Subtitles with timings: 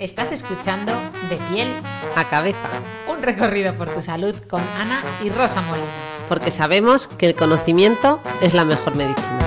[0.00, 0.92] Estás escuchando
[1.28, 1.68] De piel
[2.16, 2.58] a cabeza,
[3.06, 5.86] un recorrido por tu salud con Ana y Rosa Molina.
[6.28, 9.38] porque sabemos que el conocimiento es la mejor medicina.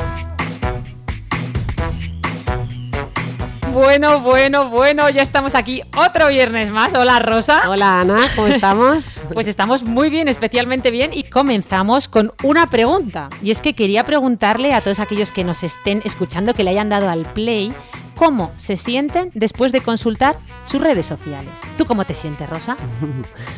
[3.71, 6.93] Bueno, bueno, bueno, ya estamos aquí otro viernes más.
[6.93, 7.63] Hola Rosa.
[7.67, 9.05] Hola Ana, ¿cómo estamos?
[9.33, 13.29] Pues estamos muy bien, especialmente bien, y comenzamos con una pregunta.
[13.41, 16.89] Y es que quería preguntarle a todos aquellos que nos estén escuchando, que le hayan
[16.89, 17.73] dado al play,
[18.15, 21.49] cómo se sienten después de consultar sus redes sociales.
[21.77, 22.77] ¿Tú cómo te sientes, Rosa?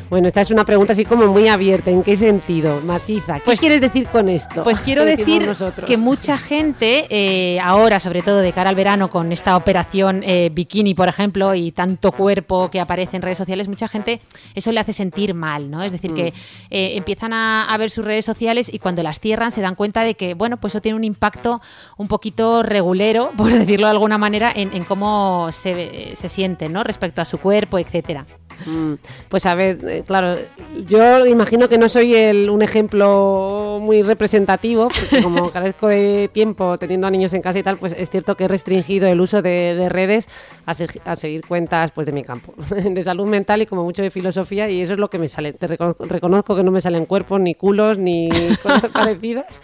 [0.10, 1.90] Bueno, esta es una pregunta así como muy abierta.
[1.90, 2.80] ¿En qué sentido?
[2.82, 3.36] Matiza.
[3.36, 4.64] ¿Qué Pues- quieres decir con esto?
[4.64, 5.88] Pues quiero ¿Qué decimos decir nosotros?
[5.90, 10.52] que mucha gente, eh, ahora, sobre todo de cara al verano, con esta operación eh,
[10.54, 14.22] bikini, por ejemplo, y tanto cuerpo que aparece en redes sociales, mucha gente
[14.54, 15.82] eso le hace sentir mal, ¿no?
[15.82, 16.28] Es decir, que
[16.70, 20.02] eh, empiezan a, a ver sus redes sociales y cuando las cierran se dan cuenta
[20.02, 21.62] de que, bueno, pues eso tiene un impacto
[21.98, 26.30] un poquito regulero, por decirlo de alguna manera, en, cómo se, se
[26.70, 26.84] ¿no?
[26.84, 28.26] Respecto a su cuerpo, etcétera.
[28.66, 28.94] Mm,
[29.30, 30.38] Pues a ver, eh, claro,
[30.88, 36.78] yo imagino que no soy el, un ejemplo muy representativo, porque como carezco de tiempo
[36.78, 39.42] teniendo a niños en casa y tal, pues es cierto que he restringido el uso
[39.42, 40.28] de, de redes
[40.66, 44.02] a, se- a seguir cuentas pues de mi campo, de salud mental y como mucho
[44.02, 45.54] de filosofía, y eso es lo que me sale.
[45.54, 48.30] Te reconozco, reconozco que no me salen cuerpos, ni culos, ni
[48.64, 49.62] cosas parecidas,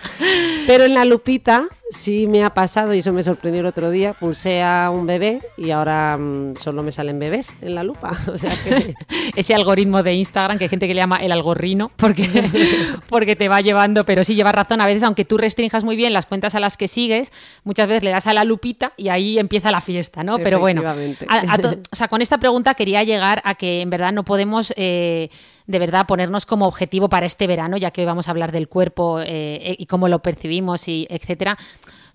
[0.67, 4.13] pero en la lupita sí me ha pasado, y eso me sorprendió el otro día,
[4.13, 8.37] pulsé a un bebé y ahora mm, solo me salen bebés en la lupa, o
[8.37, 8.80] sea que...
[9.35, 12.27] ese algoritmo de Instagram que hay gente que le llama el algorrino porque,
[13.09, 16.13] porque te va llevando, pero sí lleva razón, a veces aunque tú restrinjas muy bien
[16.13, 17.31] las cuentas a las que sigues,
[17.63, 20.37] muchas veces le das a la lupita y ahí empieza la fiesta, ¿no?
[20.37, 20.81] Pero bueno,
[21.29, 21.55] a- a
[21.91, 24.73] o sea, con esta pregunta quería llegar a que en verdad no podemos...
[24.77, 25.29] eh,
[25.67, 28.67] de verdad ponernos como objetivo para este verano, ya que hoy vamos a hablar del
[28.67, 31.55] cuerpo eh, y cómo lo percibimos y etcétera.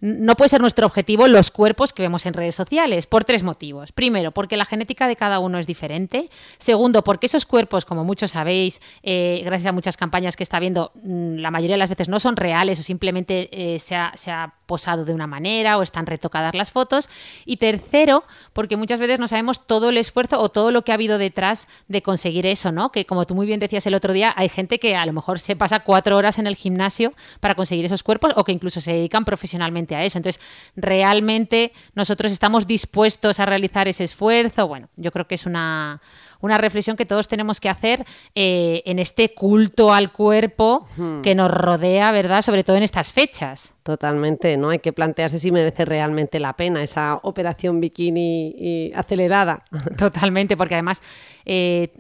[0.00, 3.92] No puede ser nuestro objetivo los cuerpos que vemos en redes sociales, por tres motivos.
[3.92, 6.28] Primero, porque la genética de cada uno es diferente.
[6.58, 10.92] Segundo, porque esos cuerpos, como muchos sabéis, eh, gracias a muchas campañas que está viendo,
[10.94, 14.30] mm, la mayoría de las veces no son reales o simplemente eh, se, ha, se
[14.30, 17.09] ha posado de una manera o están retocadas las fotos.
[17.44, 20.94] Y tercero, porque muchas veces no sabemos todo el esfuerzo o todo lo que ha
[20.94, 22.93] habido detrás de conseguir eso, ¿no?
[22.93, 25.41] Que como tú muy bien decías el otro día, hay gente que a lo mejor
[25.41, 28.93] se pasa cuatro horas en el gimnasio para conseguir esos cuerpos o que incluso se
[28.93, 30.19] dedican profesionalmente a eso.
[30.19, 30.43] Entonces,
[30.75, 34.69] realmente nosotros estamos dispuestos a realizar ese esfuerzo.
[34.69, 36.00] Bueno, yo creo que es una,
[36.46, 40.86] una reflexión que todos tenemos que hacer eh, en este culto al cuerpo
[41.22, 42.42] que nos rodea, ¿verdad?
[42.42, 43.74] Sobre todo en estas fechas.
[43.82, 44.70] Totalmente, ¿no?
[44.70, 49.64] Hay que plantearse si merece realmente la pena esa operación bikini y acelerada.
[49.98, 51.02] Totalmente, porque además
[51.44, 51.92] eh,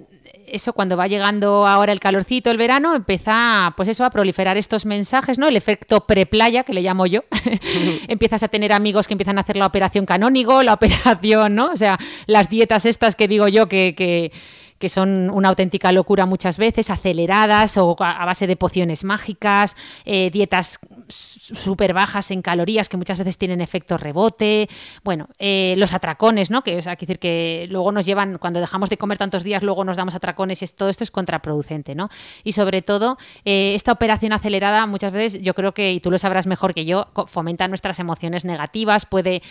[0.46, 4.86] eso cuando va llegando ahora el calorcito, el verano, empieza pues eso a proliferar estos
[4.86, 5.48] mensajes, ¿no?
[5.48, 7.24] El efecto preplaya, que le llamo yo.
[8.08, 11.70] Empiezas a tener amigos que empiezan a hacer la operación canónigo, la operación, ¿no?
[11.70, 14.32] O sea, las dietas estas que digo yo que, que
[14.78, 20.30] que son una auténtica locura muchas veces, aceleradas o a base de pociones mágicas, eh,
[20.30, 20.78] dietas
[21.08, 24.68] súper bajas en calorías que muchas veces tienen efecto rebote,
[25.04, 26.62] bueno, eh, los atracones, ¿no?
[26.62, 29.96] Que es, decir que luego nos llevan, cuando dejamos de comer tantos días, luego nos
[29.96, 32.08] damos atracones y es- todo esto es contraproducente, ¿no?
[32.44, 36.18] Y sobre todo, eh, esta operación acelerada muchas veces yo creo que, y tú lo
[36.18, 39.42] sabrás mejor que yo, fomenta nuestras emociones negativas, puede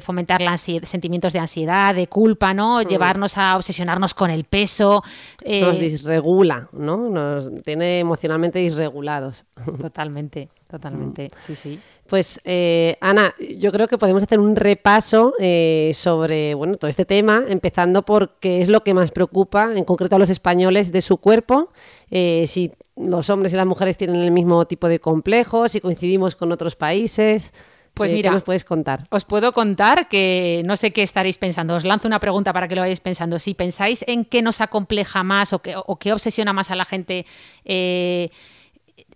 [0.00, 2.82] fomentar la sentimientos de ansiedad, de culpa, ¿no?
[2.82, 5.02] Llevarnos a obsesionarnos con el peso.
[5.42, 7.10] eh, Nos disregula, ¿no?
[7.10, 9.44] Nos tiene emocionalmente disregulados.
[9.80, 11.78] Totalmente, totalmente, sí, sí.
[12.08, 17.04] Pues eh, Ana, yo creo que podemos hacer un repaso eh, sobre bueno todo este
[17.04, 21.02] tema, empezando por qué es lo que más preocupa, en concreto a los españoles, de
[21.02, 21.70] su cuerpo,
[22.10, 26.34] eh, si los hombres y las mujeres tienen el mismo tipo de complejos, si coincidimos
[26.36, 27.52] con otros países.
[27.96, 29.06] Pues Eh, mira, ¿qué nos puedes contar?
[29.08, 31.74] Os puedo contar que no sé qué estaréis pensando.
[31.74, 33.38] Os lanzo una pregunta para que lo vayáis pensando.
[33.38, 36.84] Si pensáis en qué nos acompleja más o qué, o qué obsesiona más a la
[36.84, 37.24] gente,
[37.64, 38.28] eh,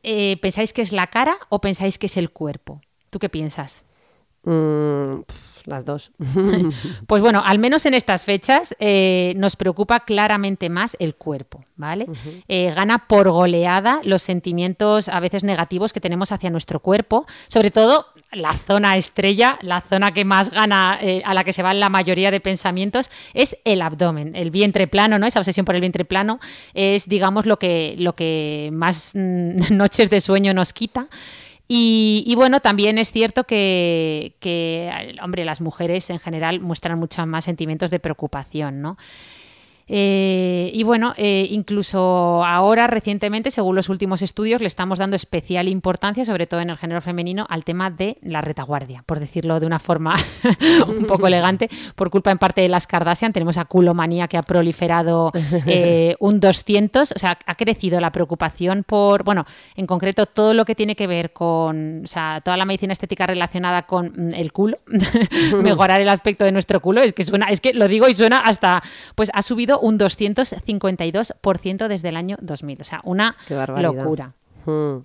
[0.03, 2.81] eh, ¿pensáis que es la cara o pensáis que es el cuerpo?
[3.11, 3.85] ¿Tú qué piensas?
[4.45, 5.21] Mm,
[5.67, 6.13] las dos.
[7.07, 12.07] pues bueno, al menos en estas fechas eh, nos preocupa claramente más el cuerpo, ¿vale?
[12.49, 17.71] Eh, gana por goleada los sentimientos a veces negativos que tenemos hacia nuestro cuerpo, sobre
[17.71, 21.81] todo la zona estrella, la zona que más gana, eh, a la que se van
[21.81, 25.27] la mayoría de pensamientos, es el abdomen, el vientre plano, ¿no?
[25.27, 26.39] Esa obsesión por el vientre plano
[26.75, 31.09] es, digamos, lo que, lo que más mm, noches de sueño nos quita.
[31.73, 34.91] Y, bueno, también es cierto que, que,
[35.23, 38.97] hombre, las mujeres en general muestran muchos más sentimientos de preocupación, ¿no?
[39.93, 45.67] Eh, y bueno, eh, incluso ahora, recientemente, según los últimos estudios, le estamos dando especial
[45.67, 49.67] importancia, sobre todo en el género femenino, al tema de la retaguardia, por decirlo de
[49.67, 50.15] una forma
[50.87, 53.33] un poco elegante, por culpa en parte de las Kardashian.
[53.33, 55.33] Tenemos a culomanía que ha proliferado
[55.67, 59.45] eh, un 200, o sea, ha crecido la preocupación por, bueno,
[59.75, 63.27] en concreto, todo lo que tiene que ver con, o sea, toda la medicina estética
[63.27, 64.79] relacionada con mm, el culo,
[65.65, 68.39] mejorar el aspecto de nuestro culo, es que suena, es que lo digo y suena
[68.39, 68.85] hasta,
[69.17, 72.81] pues ha subido un 252% desde el año 2000.
[72.81, 73.37] O sea, una
[73.79, 74.35] locura.
[74.65, 74.99] Hmm.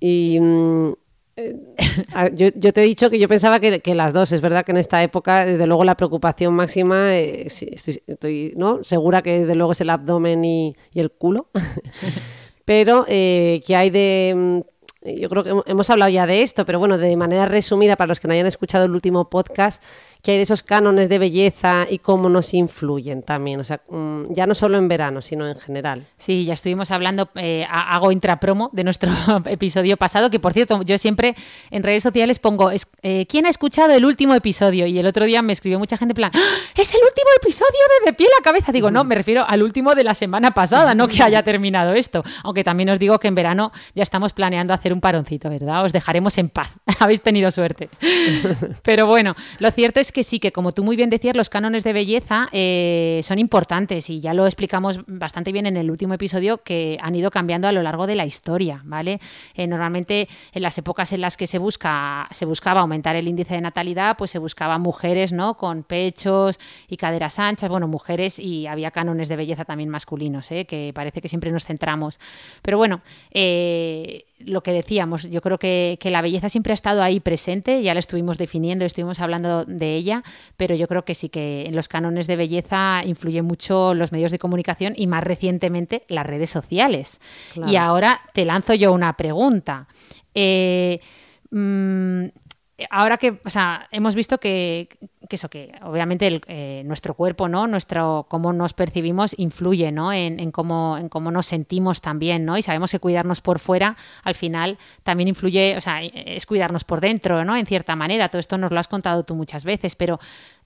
[0.00, 0.92] Y mm,
[1.36, 1.56] eh,
[2.34, 4.32] yo, te he dicho que yo pensaba que, las dos.
[4.32, 8.84] Es verdad que en esta época, desde luego, la preocupación máxima, eh, estoy, ¿no?
[8.84, 11.48] segura que desde luego es el abdomen y, el culo.
[12.64, 14.60] Pero eh, que hay de mm,
[15.04, 18.20] yo creo que hemos hablado ya de esto, pero bueno, de manera resumida, para los
[18.20, 19.82] que no hayan escuchado el último podcast,
[20.24, 24.32] que hay de esos cánones de belleza y cómo nos influyen también, o sea, mm,
[24.32, 26.06] ya no solo en verano, sino en general.
[26.16, 29.10] Sí, ya estuvimos hablando, eh, hago intrapromo de nuestro
[29.46, 31.34] episodio pasado, que por cierto, yo siempre
[31.70, 32.70] en redes sociales pongo,
[33.02, 34.86] eh, ¿quién ha escuchado el último episodio?
[34.86, 36.40] Y el otro día me escribió mucha gente en plan, ¡Ah!
[36.74, 38.72] es el último episodio de De pie la cabeza.
[38.72, 42.22] Digo, no, me refiero al último de la semana pasada, no que haya terminado esto.
[42.42, 45.84] Aunque también os digo que en verano ya estamos planeando hacer un paroncito, ¿verdad?
[45.84, 46.70] Os dejaremos en paz.
[46.98, 47.88] Habéis tenido suerte.
[48.82, 51.84] Pero bueno, lo cierto es que sí, que como tú muy bien decías, los cánones
[51.84, 56.62] de belleza eh, son importantes y ya lo explicamos bastante bien en el último episodio
[56.62, 59.20] que han ido cambiando a lo largo de la historia, ¿vale?
[59.54, 63.54] Eh, normalmente en las épocas en las que se busca se buscaba aumentar el índice
[63.54, 65.56] de natalidad, pues se buscaba mujeres, ¿no?
[65.56, 66.58] Con pechos
[66.88, 70.64] y caderas anchas, bueno, mujeres y había cánones de belleza también masculinos, ¿eh?
[70.64, 72.20] que parece que siempre nos centramos.
[72.62, 73.02] Pero bueno,
[74.46, 78.00] lo que decíamos, yo creo que, la belleza siempre ha estado ahí presente, ya la
[78.00, 80.22] estuvimos definiendo, estuvimos hablando de ella,
[80.56, 84.30] pero yo creo que sí que en los cánones de belleza influyen mucho los medios
[84.30, 87.20] de comunicación y más recientemente las redes sociales.
[87.66, 89.88] Y ahora te lanzo yo una pregunta.
[90.34, 91.00] Eh,
[91.50, 92.24] mm,
[92.90, 94.88] ahora que, o sea, hemos visto que,
[95.30, 97.66] eso, que obviamente eh, nuestro cuerpo, ¿no?
[97.66, 100.12] Nuestro, cómo nos percibimos influye, ¿no?
[100.12, 102.56] En, cómo, en cómo nos sentimos también, ¿no?
[102.56, 107.00] Y sabemos que cuidarnos por fuera, al final, también influye, o sea, es cuidarnos por
[107.00, 107.56] dentro, ¿no?
[107.56, 108.28] En cierta manera.
[108.28, 110.18] Todo esto nos lo has contado tú muchas veces, pero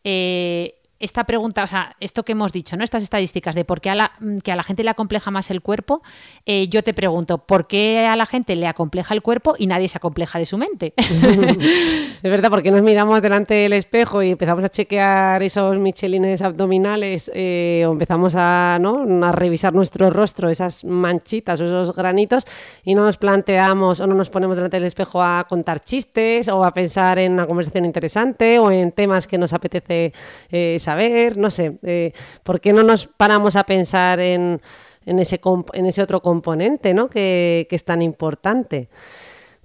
[0.05, 2.83] eh, esta pregunta, o sea, esto que hemos dicho, ¿no?
[2.83, 5.51] Estas estadísticas de por qué a la, mm, que a la gente le acompleja más
[5.51, 6.03] el cuerpo,
[6.45, 9.89] eh, yo te pregunto, ¿por qué a la gente le acompleja el cuerpo y nadie
[9.89, 10.95] se acompleja de su mente?
[10.97, 17.31] es verdad, porque nos miramos delante del espejo y empezamos a chequear esos michelines abdominales
[17.35, 19.25] eh, o empezamos a, ¿no?
[19.25, 22.45] a revisar nuestro rostro, esas manchitas o esos granitos
[22.85, 26.65] y no nos planteamos o no nos ponemos delante del espejo a contar chistes o
[26.65, 30.13] a pensar en una conversación interesante o en temas que nos apetece
[30.51, 32.13] eh, saber, no sé, eh,
[32.43, 34.59] ¿por qué no nos paramos a pensar en,
[35.05, 35.39] en, ese,
[35.75, 37.09] en ese otro componente ¿no?
[37.09, 38.89] que, que es tan importante?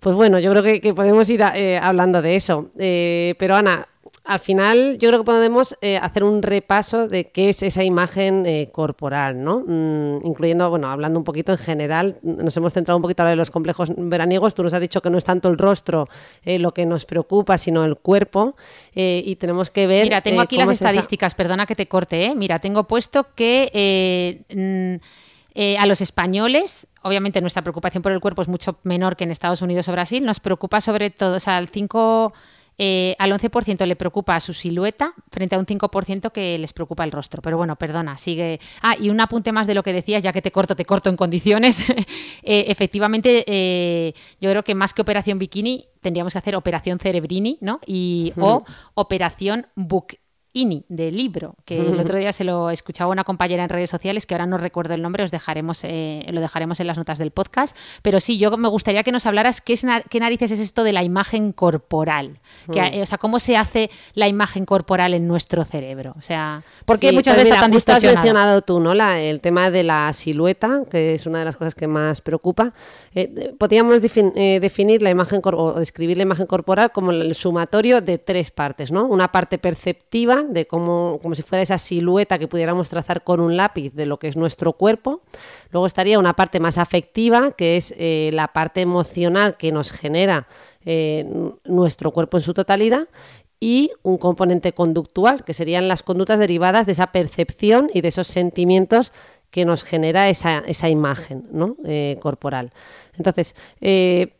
[0.02, 2.72] Pues bueno, yo creo que, podemos ir eh, hablando de eso.
[2.78, 3.88] Eh, pero Ana,
[4.26, 8.46] al final yo creo que podemos eh, hacer un repaso de qué es esa imagen
[8.46, 9.64] eh, corporal, ¿no?
[9.68, 13.52] Mm, incluyendo, bueno, hablando un poquito en general, nos hemos centrado un poquito en los
[13.52, 16.08] complejos veraniegos, tú nos has dicho que no es tanto el rostro
[16.46, 18.56] eh, lo que nos preocupa, sino el cuerpo,
[18.96, 20.04] y tenemos que ver...
[20.04, 22.36] Mira, tengo aquí las estadísticas, perdona que te corte, ¿eh?
[22.36, 24.46] Mira, tengo puesto que...
[24.50, 25.04] Mm,
[25.78, 29.62] a los españoles, obviamente nuestra preocupación por el cuerpo es mucho menor que en Estados
[29.62, 32.34] Unidos o Brasil, nos preocupa sobre todo, o sea, el 5
[32.78, 37.12] eh, al 11% le preocupa su silueta frente a un 5% que les preocupa el
[37.12, 37.42] rostro.
[37.42, 38.60] Pero bueno, perdona, sigue.
[38.82, 41.10] Ah, y un apunte más de lo que decías, ya que te corto, te corto
[41.10, 41.86] en condiciones.
[42.46, 47.58] Eh, efectivamente, eh, yo creo que más que operación bikini, tendríamos que hacer operación cerebrini,
[47.62, 47.80] ¿no?
[47.86, 48.66] Y, O
[48.96, 50.18] operación book
[50.54, 54.26] INI, de libro, que el otro día se lo escuchaba una compañera en redes sociales,
[54.26, 57.32] que ahora no recuerdo el nombre, os dejaremos, eh, lo dejaremos en las notas del
[57.32, 57.76] podcast.
[58.02, 60.94] Pero sí, yo me gustaría que nos hablaras qué, es, qué narices es esto de
[60.94, 62.40] la imagen corporal.
[62.72, 66.14] Que, O sea, cómo se hace la imagen corporal en nuestro cerebro.
[66.18, 68.94] O sea, ¿por qué muchas pues veces tan has mencionado tú, ¿no?
[68.94, 72.74] el tema de la silueta, que es una de las cosas que más preocupa.
[73.14, 78.18] Eh, podríamos eh, definir la imagen o describir la imagen corporal como el sumatorio de
[78.18, 79.06] tres partes, ¿no?
[79.06, 83.58] Una parte perceptiva, de cómo, como si fuera esa silueta que pudiéramos trazar con un
[83.58, 85.22] lápiz de lo que es nuestro cuerpo.
[85.72, 90.48] Luego estaría una parte más afectiva, que es eh, la parte emocional que nos genera
[91.64, 93.08] nuestro cuerpo en su totalidad
[93.64, 98.28] y un componente conductual, que serían las conductas derivadas de esa percepción y de esos
[98.28, 99.14] sentimientos
[99.52, 101.78] que nos genera esa, esa imagen ¿no?
[101.86, 102.74] Eh, corporal.
[103.16, 104.34] Entonces, eh,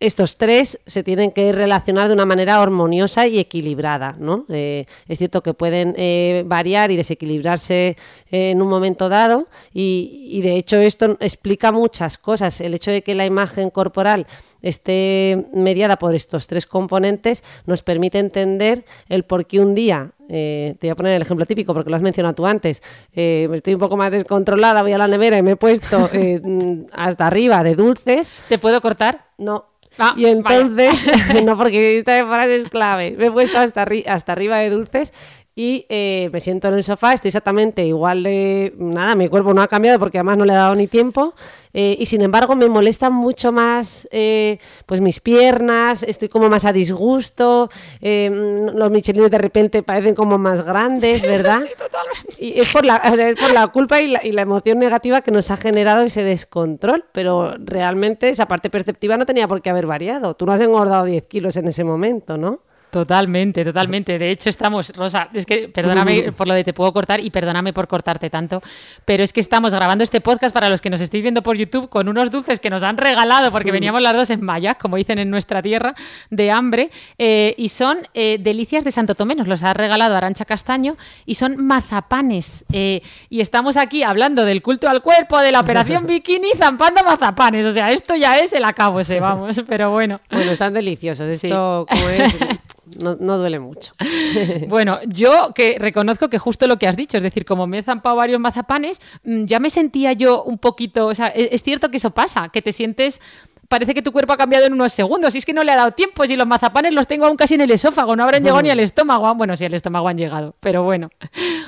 [0.00, 4.14] estos tres se tienen que relacionar de una manera armoniosa y equilibrada.
[4.18, 4.46] ¿no?
[4.48, 7.96] Eh, es cierto que pueden eh, variar y desequilibrarse
[8.30, 12.60] en un momento dado y, de hecho esto explica muchas cosas.
[12.60, 14.26] El hecho de que la imagen corporal
[14.62, 20.76] esté mediada por estos tres componentes nos permite entender el por qué un día eh,
[20.78, 22.82] te voy a poner el ejemplo típico porque lo has mencionado tú antes.
[23.12, 26.08] estoy un poco más descontrolada, voy a la nevera y me he puesto
[26.92, 28.30] hasta arriba de dulces.
[28.48, 29.24] ¿Te puedo cortar?
[29.38, 29.66] No,
[29.98, 30.94] Ah, y entonces,
[31.44, 33.14] no, porque esta frase es clave.
[33.18, 35.12] Me he puesto hasta, hasta arriba de dulces
[35.58, 38.72] y eh, me siento en el sofá, estoy exactamente igual de...
[38.78, 41.34] Nada, mi cuerpo no ha cambiado porque además no le he dado ni tiempo
[41.74, 46.64] eh, y sin embargo me molestan mucho más eh, pues mis piernas, estoy como más
[46.64, 51.58] a disgusto, los michelines de repente parecen como más grandes, ¿verdad?
[51.60, 52.36] Sí, totalmente.
[52.38, 55.32] Y es por la, es por la culpa y la, y la emoción negativa que
[55.32, 59.86] nos ha generado ese descontrol, pero realmente esa parte perceptiva no tenía por qué haber
[59.86, 60.34] variado.
[60.34, 62.60] Tú no has engordado 10 kilos en ese momento, ¿no?
[62.90, 64.18] Totalmente, totalmente.
[64.18, 67.72] De hecho, estamos, Rosa, es que perdóname por lo de te puedo cortar y perdóname
[67.72, 68.62] por cortarte tanto,
[69.04, 71.88] pero es que estamos grabando este podcast para los que nos estéis viendo por YouTube
[71.90, 75.18] con unos dulces que nos han regalado, porque veníamos las dos en mayas, como dicen
[75.18, 75.94] en nuestra tierra,
[76.30, 80.46] de hambre, eh, y son eh, delicias de Santo Tomé, nos los ha regalado Arancha
[80.46, 82.64] Castaño, y son mazapanes.
[82.72, 87.66] Eh, y estamos aquí hablando del culto al cuerpo, de la operación bikini, zampando mazapanes.
[87.66, 90.20] O sea, esto ya es el acabo ese, vamos, pero bueno.
[90.30, 91.34] Bueno, están deliciosos.
[91.34, 92.34] Esto, como es
[93.00, 93.94] no, duele mucho.
[94.68, 97.82] bueno, yo que reconozco que justo lo que has dicho, es decir, como me he
[97.82, 101.90] zampado varios mazapanes, mm, ya me sentía yo un poquito, o sea, e-, es, cierto
[101.90, 103.20] que eso pasa, que te sientes
[103.68, 105.34] parece que tu cuerpo ha cambiado en unos segundos.
[105.34, 106.26] Y es que no le ha dado tiempo.
[106.26, 108.80] Si los mazapanes los tengo aún casi en el esófago, no habrán llegado ni al
[108.80, 109.32] estómago.
[109.34, 111.10] Bueno, sí, al estómago han llegado, pero bueno.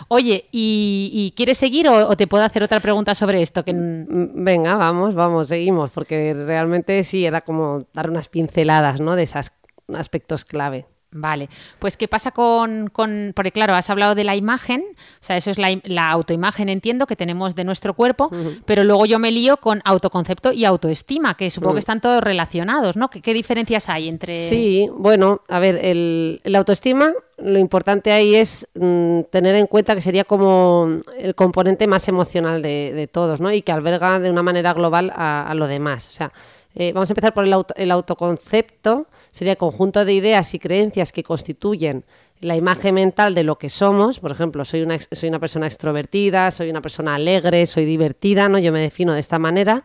[0.08, 3.64] Oye, ¿y, quieres seguir o, te puedo hacer otra pregunta sobre esto?
[3.64, 3.72] Que...
[3.72, 9.14] Mm, venga, vamos, vamos, seguimos, porque realmente sí era como dar unas pinceladas ¿no?
[9.14, 9.52] de esos
[9.94, 10.86] aspectos clave.
[11.12, 11.48] Vale,
[11.80, 15.50] pues ¿qué pasa con, con, porque claro, has hablado de la imagen, o sea, eso
[15.50, 18.30] es la, autoimagen, entiendo, que tenemos de nuestro cuerpo,
[18.64, 21.78] pero luego yo me lío con autoconcepto y autoestima, que supongo que mm.
[21.78, 23.10] están todos relacionados, ¿no?
[23.10, 24.48] ¿Qué, diferencias hay entre...?
[24.48, 30.00] Sí, bueno, a ver, el, autoestima, lo importante ahí es mm, tener en cuenta que
[30.00, 33.52] sería como el componente más emocional de, todos, ¿no?
[33.52, 36.32] Y que alberga de una manera global a, lo demás, o sea,
[36.74, 41.12] eh, vamos a empezar por el, el autoconcepto, sería el conjunto de ideas y creencias
[41.12, 42.04] que constituyen
[42.40, 44.18] la imagen mental de lo que somos.
[44.18, 48.58] Por ejemplo, soy una, soy una persona extrovertida, soy una persona alegre, soy divertida, ¿no?
[48.58, 49.84] Yo me defino de esta manera.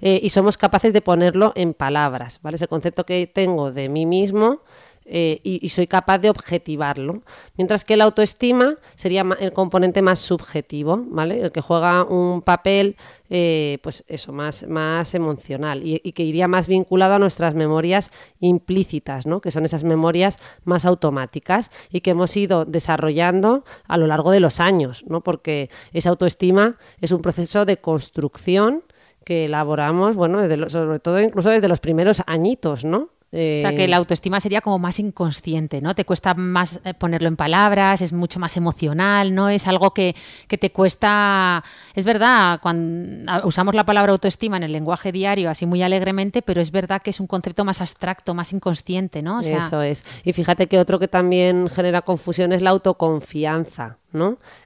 [0.00, 2.56] Eh, y somos capaces de ponerlo en palabras, ¿vale?
[2.56, 4.60] Ese concepto que tengo de mí mismo
[5.08, 7.22] eh, y, soy capaz de objetivarlo.
[7.56, 11.40] Mientras que la autoestima sería el componente más subjetivo, ¿vale?
[11.40, 12.96] El que juega un papel,
[13.30, 18.10] eh, pues eso, más, más emocional y, que iría más vinculado a nuestras memorias
[18.40, 19.40] implícitas, ¿no?
[19.40, 24.40] Que son esas memorias más automáticas y que hemos ido desarrollando a lo largo de
[24.40, 25.20] los años, ¿no?
[25.20, 28.82] Porque esa autoestima es un proceso de construcción
[29.24, 33.10] que elaboramos, bueno, sobre todo incluso desde los primeros añitos, ¿no?
[33.32, 35.94] O sea, que la autoestima sería como más inconsciente, ¿no?
[35.94, 39.48] Te cuesta más eh, ponerlo en palabras, es mucho más emocional, ¿no?
[39.48, 40.14] Es algo que,
[40.48, 41.62] te cuesta...
[41.94, 46.60] Es verdad, cuando usamos la palabra autoestima en el lenguaje diario así muy alegremente, pero
[46.60, 49.40] es verdad que es un concepto más abstracto, más inconsciente, ¿no?
[49.40, 50.04] Eso es.
[50.24, 53.98] Y fíjate que otro que también genera confusión es la autoconfianza.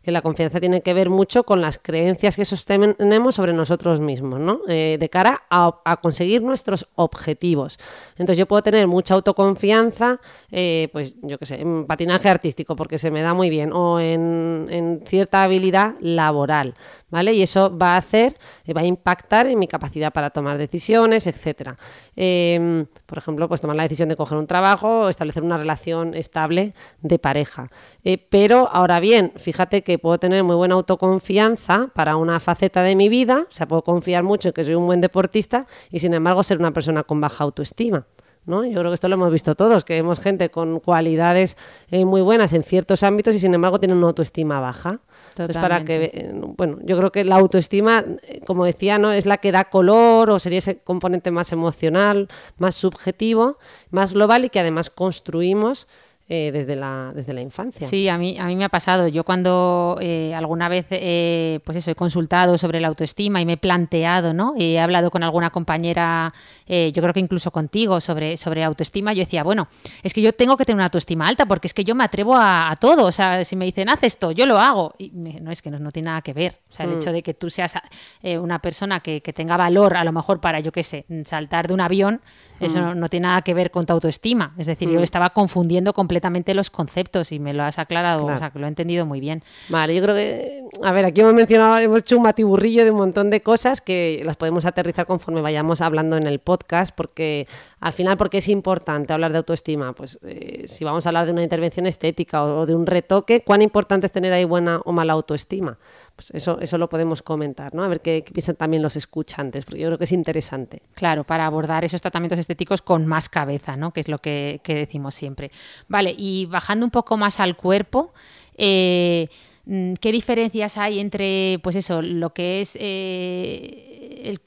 [0.03, 4.39] Que la confianza tiene que ver mucho con las creencias que sostenemos sobre nosotros mismos,
[4.39, 4.61] ¿no?
[4.69, 7.79] Eh, de cara a, conseguir nuestros objetivos.
[8.13, 10.21] Entonces yo puedo tener mucha autoconfianza,
[10.53, 13.99] eh, pues yo qué sé, en patinaje artístico porque se me da muy bien o
[13.99, 16.75] en, cierta habilidad laboral,
[17.11, 17.33] ¿vale?
[17.33, 21.27] Y eso va a hacer, eh, va a impactar en mi capacidad para tomar decisiones,
[21.27, 21.77] etcétera.
[22.17, 26.75] Em, por ejemplo, pues tomar la decisión de coger un trabajo establecer una relación estable
[27.03, 27.71] de pareja.
[28.05, 32.97] Eh, pero ahora bien, fíjate que puedo tener muy buena autoconfianza para una faceta de
[32.97, 36.15] mi vida, o sea, puedo confiar mucho en que soy un buen deportista y sin
[36.15, 38.07] embargo ser una persona con baja autoestima.
[38.51, 38.65] ¿No?
[38.67, 41.57] Yo creo que esto lo hemos visto todos, que vemos gente con cualidades
[41.91, 45.01] eh, muy buenas en ciertos ámbitos y sin embargo tienen una autoestima baja.
[45.31, 49.13] Entonces, para que, eh, bueno, yo creo que la autoestima, eh, como decía, ¿no?
[49.13, 52.29] es la que da color o sería ese componente más emocional,
[52.59, 53.57] más subjetivo,
[53.91, 55.87] más global y que además construimos
[56.33, 57.85] eh, desde, la, desde la infancia.
[57.89, 59.09] Sí, a mí, a mí me ha pasado.
[59.09, 63.55] Yo cuando eh, alguna vez eh, pues eso, he consultado sobre la autoestima y me
[63.55, 64.55] he planteado, ¿no?
[64.57, 66.33] Y he hablado con alguna compañera,
[66.69, 69.67] yo creo que incluso contigo, sobre, sobre autoestima, yo decía, bueno,
[70.05, 72.37] es que yo tengo que tener una autoestima alta porque es que yo me atrevo
[72.37, 73.07] a, todo.
[73.07, 74.95] O sea, si me dicen, haz esto, yo lo hago.
[74.99, 76.61] Y no es que no, tiene nada que ver.
[76.71, 76.97] O sea, el mm.
[76.97, 77.75] hecho de que tú seas
[78.23, 81.75] una persona que, que, tenga valor, a lo mejor para, yo qué sé, saltar de
[81.75, 82.21] un avión,
[82.61, 83.01] eso mm.
[83.01, 84.55] no, tiene nada que ver con tu autoestima.
[84.59, 85.03] Es decir, yo mm.
[85.03, 86.20] estaba confundiendo completamente
[86.55, 89.43] los conceptos y me lo has aclarado, o sea, que lo he entendido muy bien.
[89.69, 92.97] Vale, yo creo que, a ver, aquí hemos mencionado, hemos hecho un batiburrillo de un
[92.97, 97.47] montón de cosas que las podemos aterrizar conforme vayamos hablando en el podcast, porque
[97.81, 99.95] al final, ¿por qué es importante hablar de autoestima?
[99.95, 103.63] Pues eh, si vamos a hablar de una intervención estética o, de un retoque, ¿cuán
[103.63, 105.79] importante es tener ahí buena o mala autoestima?
[106.21, 107.83] Pues eso, eso lo podemos comentar, ¿no?
[107.83, 110.83] A ver qué, piensan también los escuchantes, porque yo creo que es interesante.
[110.93, 113.91] Claro, para abordar esos tratamientos estéticos con más cabeza, ¿no?
[113.95, 115.51] Que es lo que, decimos siempre.
[115.89, 118.13] Vale, y bajando un poco más al cuerpo,
[118.59, 119.29] eh,
[119.65, 124.41] ¿qué diferencias hay entre, pues eso, lo que es eh, el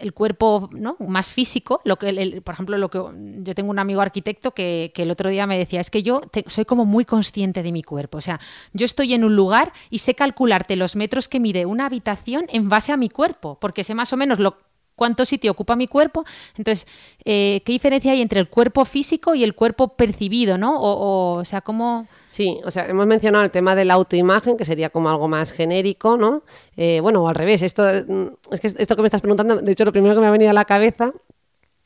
[0.00, 0.96] el cuerpo ¿no?
[1.00, 2.98] más físico, lo que por ejemplo, lo que
[3.42, 6.64] yo tengo un amigo arquitecto que, el otro día me decía, es que yo soy
[6.64, 8.38] como muy consciente de mi cuerpo, o sea,
[8.72, 12.68] yo estoy en un lugar y sé calcularte los metros que mide una habitación en
[12.68, 14.58] base a mi cuerpo, porque sé más o menos lo
[14.96, 16.24] cuánto sitio ocupa mi cuerpo.
[16.58, 16.86] Entonces,
[17.24, 20.78] eh, ¿qué diferencia hay entre el cuerpo físico y el cuerpo percibido, no?
[20.78, 22.06] O, o, sea, ¿cómo...?
[22.30, 25.50] Sí, o sea, hemos mencionado el tema de la autoimagen, que sería como algo más
[25.50, 26.44] genérico, ¿no?
[26.76, 29.72] Eh, bueno, o al revés, esto, mm, es que esto que me estás preguntando, de
[29.72, 31.12] hecho, lo primero que me ha venido a la cabeza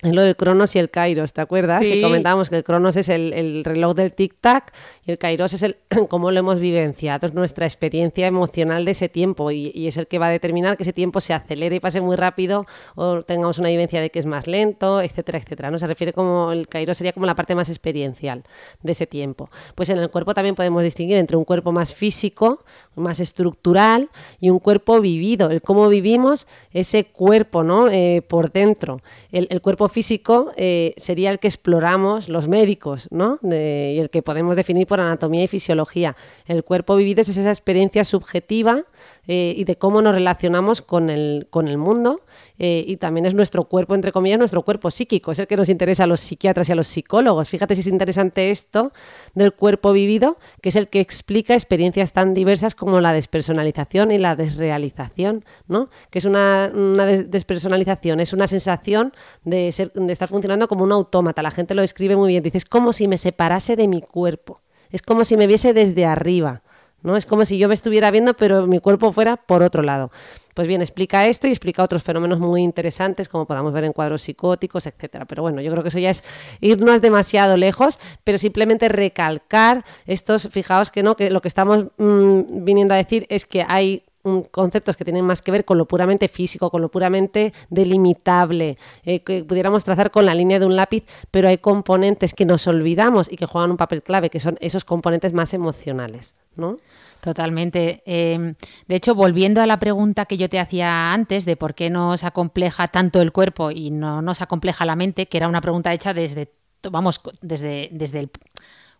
[0.04, 1.80] es lo del Cronos y el Kairos, ¿te acuerdas?
[1.80, 4.64] Que comentábamos que el Cronos es el, reloj del tic-tac
[5.06, 5.76] y el Kairos es el
[6.08, 10.18] cómo lo hemos vivenciado, es nuestra experiencia emocional de ese tiempo y, es el que
[10.18, 13.70] va a determinar que ese tiempo se acelere y pase muy rápido o tengamos una
[13.70, 15.70] vivencia de que es más lento, etcétera, etcétera.
[15.70, 15.78] ¿no?
[15.78, 18.44] Se refiere como el Kairos sería como la parte más experiencial
[18.82, 19.48] de ese tiempo.
[19.74, 22.62] Pues en el cuerpo también podemos distinguir entre un cuerpo más físico,
[22.94, 27.88] más estructural y un cuerpo vivido, el cómo vivimos ese cuerpo ¿no?
[27.88, 29.00] Eh, por dentro.
[29.32, 33.38] El, el cuerpo físico eh, sería el que exploramos los médicos, ¿no?
[33.44, 36.16] y el que podemos definir por anatomía y fisiología.
[36.46, 38.84] El cuerpo vivido es esa experiencia subjetiva
[39.28, 42.22] eh, y de cómo nos relacionamos con el, con el mundo
[42.58, 45.68] eh, y también es nuestro cuerpo, entre comillas, nuestro cuerpo psíquico, es el que nos
[45.68, 47.48] interesa a los psiquiatras y a los psicólogos.
[47.48, 48.92] Fíjate si es interesante esto
[49.34, 54.18] del cuerpo vivido, que es el que explica experiencias tan diversas como la despersonalización y
[54.18, 55.88] la desrealización, ¿no?
[56.10, 59.12] Que es una, una despersonalización, es una sensación
[59.44, 61.42] de de estar funcionando como un autómata.
[61.42, 62.42] La gente lo describe muy bien.
[62.42, 64.60] Dice, es como si me separase de mi cuerpo.
[64.90, 66.62] Es como si me viese desde arriba.
[67.04, 67.16] ¿no?
[67.16, 70.10] Es como si yo me estuviera viendo, pero mi cuerpo fuera por otro lado.
[70.54, 74.22] Pues bien, explica esto y explica otros fenómenos muy interesantes, como podamos ver en cuadros
[74.22, 75.26] psicóticos, etcétera.
[75.26, 76.24] Pero bueno, yo creo que eso ya es
[76.60, 82.64] irnos demasiado lejos, pero simplemente recalcar estos, fijaos que no, que lo que estamos mm,
[82.64, 84.04] viniendo a decir es que hay
[84.50, 89.20] conceptos que tienen más que ver con lo puramente físico, con lo puramente delimitable, eh,
[89.20, 93.30] que pudiéramos trazar con la línea de un lápiz, pero hay componentes que nos olvidamos
[93.30, 96.78] y que juegan un papel clave, que son esos componentes más emocionales, ¿no?
[97.20, 98.02] Totalmente.
[98.04, 98.54] Em,
[98.86, 102.22] de hecho, volviendo a la pregunta que yo te hacía antes de por qué nos
[102.22, 106.12] acompleja tanto el cuerpo y no nos acompleja la mente, que era una pregunta hecha
[106.12, 106.52] desde,
[106.90, 108.30] vamos, desde, desde el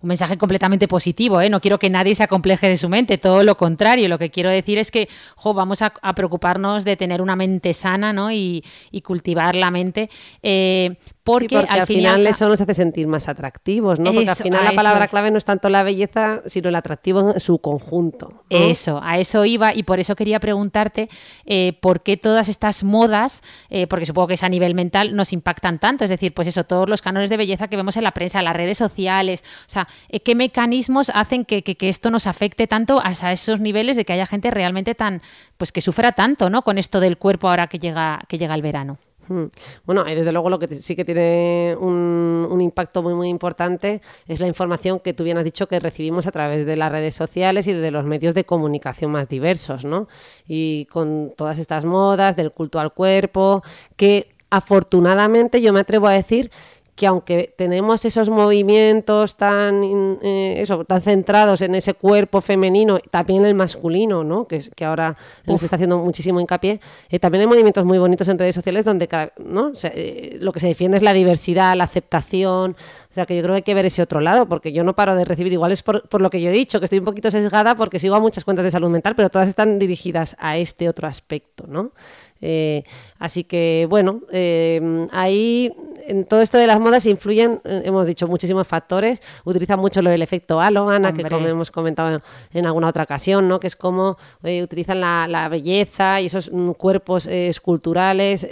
[0.01, 1.49] un mensaje completamente positivo, ¿eh?
[1.49, 4.51] no quiero que nadie se acompleje de su mente, todo lo contrario, lo que quiero
[4.51, 5.09] decir es que
[5.43, 8.31] vamos a, preocuparnos de tener una mente sana ¿no?
[8.31, 8.63] y,
[9.03, 10.09] cultivar la mente,
[10.43, 14.13] eh, porque, al, final, eso nos hace sentir más atractivos, ¿no?
[14.13, 17.41] Porque al final la palabra clave no es tanto la belleza, sino el atractivo en
[17.41, 18.45] su conjunto.
[18.51, 21.09] Eso, a eso iba y por eso quería preguntarte
[21.47, 25.33] eh, por qué todas estas modas, eh, porque supongo que es a nivel mental, nos
[25.33, 26.05] impactan tanto.
[26.05, 28.55] Es decir, pues eso, todos los cánones de belleza que vemos en la prensa, las
[28.55, 33.33] redes sociales, o sea, eh, ¿qué mecanismos hacen que, que, esto nos afecte tanto a
[33.33, 35.23] esos niveles de que haya gente realmente tan,
[35.57, 36.61] pues que sufra tanto, ¿no?
[36.61, 38.99] Con esto del cuerpo ahora que llega, que llega el verano.
[39.29, 39.45] Hmm.
[39.85, 44.41] Bueno, desde luego lo que sí que tiene un, un, impacto muy muy importante es
[44.41, 47.67] la información que tú bien has dicho que recibimos a través de las redes sociales
[47.67, 50.09] y de los medios de comunicación más diversos, ¿no?
[50.47, 53.63] Y con todas estas modas del culto al cuerpo,
[53.97, 56.51] que afortunadamente yo me atrevo a decir
[56.95, 63.45] que aunque tenemos esos movimientos tan, eh, eso, tan centrados en ese cuerpo femenino, también
[63.45, 64.47] el masculino, ¿no?
[64.47, 68.39] que, que ahora se está haciendo muchísimo hincapié, eh, también hay movimientos muy bonitos en
[68.39, 69.73] redes sociales donde ¿no?
[69.83, 72.77] Eh, lo que se defiende es la diversidad, la aceptación,
[73.11, 74.95] o sea, que yo creo que hay que ver ese otro lado, porque yo no
[74.95, 77.05] paro de recibir, igual es por, por, lo que yo he dicho, que estoy un
[77.05, 80.57] poquito sesgada porque sigo a muchas cuentas de salud mental, pero todas están dirigidas a
[80.57, 81.93] este otro aspecto, ¿no?
[82.41, 82.85] Eh,
[83.19, 85.73] así que, bueno, eh, ahí
[86.07, 89.23] en todo esto de las modas influyen, eh, hemos dicho, muchísimos factores.
[89.45, 92.21] Utilizan mucho lo del efecto halo, Ana, que como hemos comentado
[92.53, 93.61] en alguna otra ocasión, ¿no?
[93.61, 98.47] que es como utilizan la, la, belleza y esos mm, cuerpos esculturales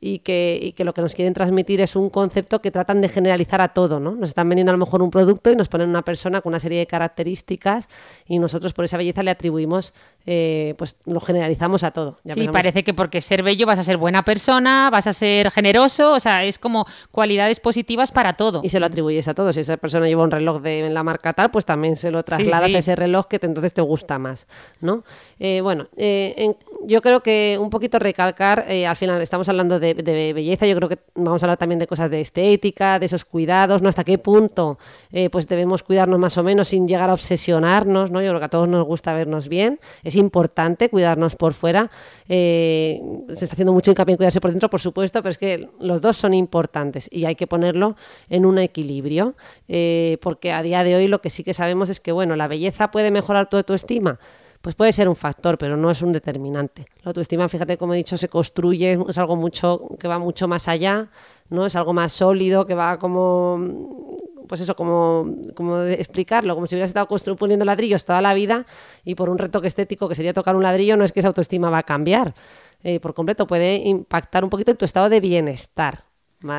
[0.00, 3.08] y que, y que lo que nos quieren transmitir es un concepto que tratan de
[3.08, 4.12] generalizar a todo, ¿no?
[4.12, 6.60] Nos están vendiendo a lo mejor un producto y nos ponen una persona con una
[6.60, 7.88] serie de características
[8.26, 12.18] y nosotros por esa belleza le atribuimos, eh, pues lo generalizamos a todo.
[12.24, 16.12] sí, parece que porque ser bello vas a ser buena persona, vas a ser generoso,
[16.12, 18.60] o sea, es como cualidades positivas para todo.
[18.62, 19.56] Y se lo atribuyes a todos.
[19.56, 22.72] Si esa persona lleva un reloj de la marca tal, pues también se lo trasladas
[22.72, 24.46] a ese reloj que entonces te gusta más,
[24.80, 25.02] ¿no?
[25.40, 26.54] Eh, bueno, eh,
[26.86, 30.88] yo creo que un poquito recalcar, al final estamos hablando de de, belleza, yo creo
[30.88, 33.88] que vamos a hablar también de cosas de estética, de esos cuidados, ¿no?
[33.88, 34.78] Hasta qué punto
[35.12, 38.22] eh, pues debemos cuidarnos más o menos sin llegar a obsesionarnos, ¿no?
[38.22, 41.90] Yo creo que a todos nos gusta vernos bien, es importante cuidarnos por fuera,
[42.28, 43.00] eh,
[43.34, 46.00] se está haciendo mucho hincapié en cuidarse por dentro, por supuesto, pero es que los
[46.00, 47.96] dos son importantes y hay que ponerlo
[48.28, 49.34] en un equilibrio,
[49.68, 52.48] eh, porque a día de hoy lo que sí que sabemos es que, bueno, la
[52.48, 54.18] belleza puede mejorar tu autoestima,
[54.60, 56.86] pues puede ser un factor, pero no es un determinante.
[57.02, 60.68] La autoestima, fíjate, como he dicho, se construye, es algo mucho que va mucho más
[60.68, 61.08] allá,
[61.48, 61.66] ¿no?
[61.66, 64.16] Es algo más sólido, que va como
[64.48, 68.64] pues eso, como, como explicarlo, como si hubieras estado poniendo ladrillos toda la vida
[69.04, 71.70] y por un reto estético que sería tocar un ladrillo, no es que esa autoestima
[71.70, 72.34] va a cambiar
[72.82, 76.07] eh, por completo, puede impactar un poquito en tu estado de bienestar.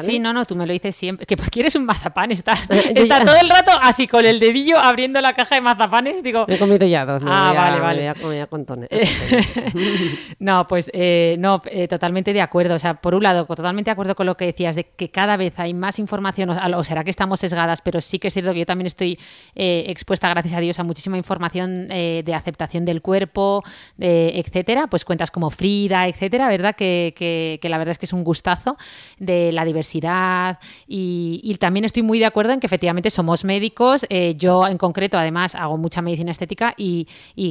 [0.02, 1.26] Sí, no, no, tú me lo dices siempre.
[1.26, 2.52] Que porque eres un mazapán, está,
[2.96, 6.22] está todo el rato así con el dedillo abriendo la caja de mazapanes.
[6.22, 7.32] Digo, he comido ya dos, ¿no?
[7.32, 8.04] Ah, vale, vale.
[8.04, 8.66] Ya, ya con
[10.40, 12.76] no, pues eh, no, eh, totalmente de acuerdo.
[12.76, 15.38] O sea, por un lado, totalmente de acuerdo con lo que decías, de que cada
[15.38, 18.60] vez hay más información, o, será que estamos sesgadas, pero sí que es cierto que
[18.60, 19.18] yo también estoy
[19.56, 23.64] eh, expuesta, gracias a Dios, a muchísima información de aceptación del cuerpo,
[23.98, 24.88] etcétera.
[24.88, 26.76] Pues cuentas como Frida, etcétera, ¿verdad?
[26.76, 28.78] Que, que, que la verdad es que es un gustazo
[29.20, 34.34] de la diversidad y, también estoy muy de acuerdo en que efectivamente somos médicos, eh,
[34.38, 37.08] yo en concreto además hago mucha medicina estética y,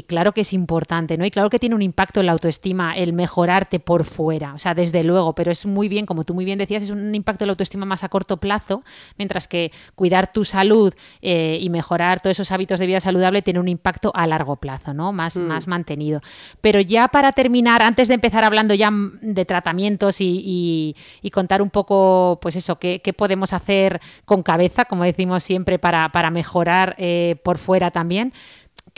[0.07, 1.27] claro que es importante, ¿no?
[1.27, 4.75] Y claro que tiene un impacto en la autoestima el mejorarte por fuera, o sea,
[4.75, 7.49] desde luego, pero es muy bien, como tú muy bien decías, es un impacto en
[7.49, 8.83] la autoestima más a corto plazo,
[9.19, 13.61] mientras que cuidar tu salud eh, y mejorar todos esos hábitos de vida saludable tiene
[13.61, 15.13] un impacto a largo plazo, ¿no?
[15.13, 15.43] Más, mm.
[15.43, 16.21] más mantenido.
[16.61, 20.95] Pero ya para terminar, antes de empezar hablando ya de tratamientos y
[21.33, 22.08] contar un poco
[22.41, 27.59] pues eso, qué, podemos hacer con cabeza, como decimos siempre, para, para mejorar eh, por
[27.59, 28.33] fuera también.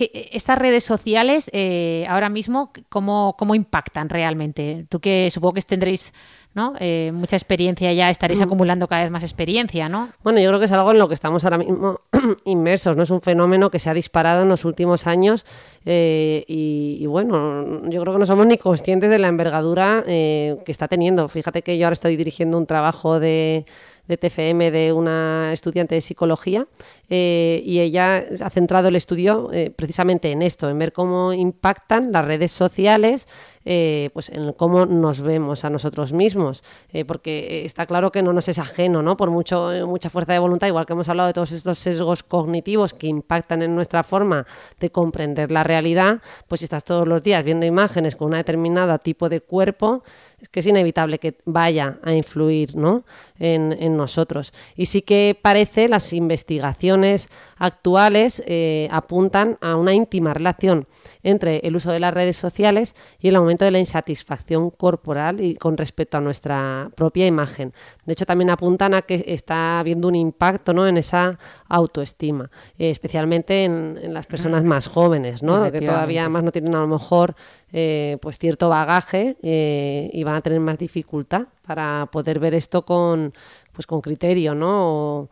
[0.00, 4.86] Que estas redes sociales eh, ahora mismo, ¿cómo, ¿cómo impactan realmente?
[4.88, 6.14] Tú que supongo que tendréis
[6.54, 6.72] ¿no?
[6.80, 8.44] Eh, mucha experiencia ya, estaréis mm.
[8.44, 10.08] acumulando cada vez más experiencia, ¿no?
[10.24, 12.00] Bueno, yo creo que es algo en lo que estamos ahora mismo
[12.46, 13.02] inmersos, ¿no?
[13.02, 15.44] Es un fenómeno que se ha disparado en los últimos años
[15.84, 20.88] y, y, bueno, yo creo que no somos ni conscientes de la envergadura que está
[20.88, 21.28] teniendo.
[21.28, 23.66] Fíjate que yo ahora estoy dirigiendo un trabajo de
[24.10, 26.66] de TFM de una estudiante de psicología
[27.08, 32.10] eh, y ella ha centrado el estudio eh, precisamente en esto, en ver cómo impactan
[32.10, 33.28] las redes sociales
[33.66, 36.64] eh, pues en cómo nos vemos a nosotros mismos,
[37.06, 39.18] porque está claro que no nos es ajeno, ¿no?
[39.18, 42.94] Por mucho, mucha fuerza de voluntad, igual que hemos hablado de todos estos sesgos cognitivos
[42.94, 44.46] que impactan en nuestra forma
[44.80, 48.98] de comprender la realidad, pues si estás todos los días viendo imágenes con un determinado
[48.98, 50.02] tipo de cuerpo,
[50.40, 53.04] es que es inevitable que vaya a influir ¿no?
[53.38, 54.52] en, en nosotros.
[54.74, 60.86] Y sí que parece las investigaciones actuales eh, apuntan a una íntima relación
[61.22, 65.56] entre el uso de las redes sociales y el aumento de la insatisfacción corporal y
[65.56, 67.74] con respecto a nuestra propia imagen.
[68.06, 70.88] De hecho, también apuntan a que está habiendo un impacto ¿no?
[70.88, 71.38] en esa
[71.70, 75.70] autoestima, eh, especialmente en, las personas más jóvenes, ¿no?
[75.72, 77.34] que todavía más no tienen a lo mejor
[77.72, 83.32] eh, pues cierto bagaje y van a tener más dificultad para poder ver esto con,
[83.72, 85.28] pues, con criterio, ¿no?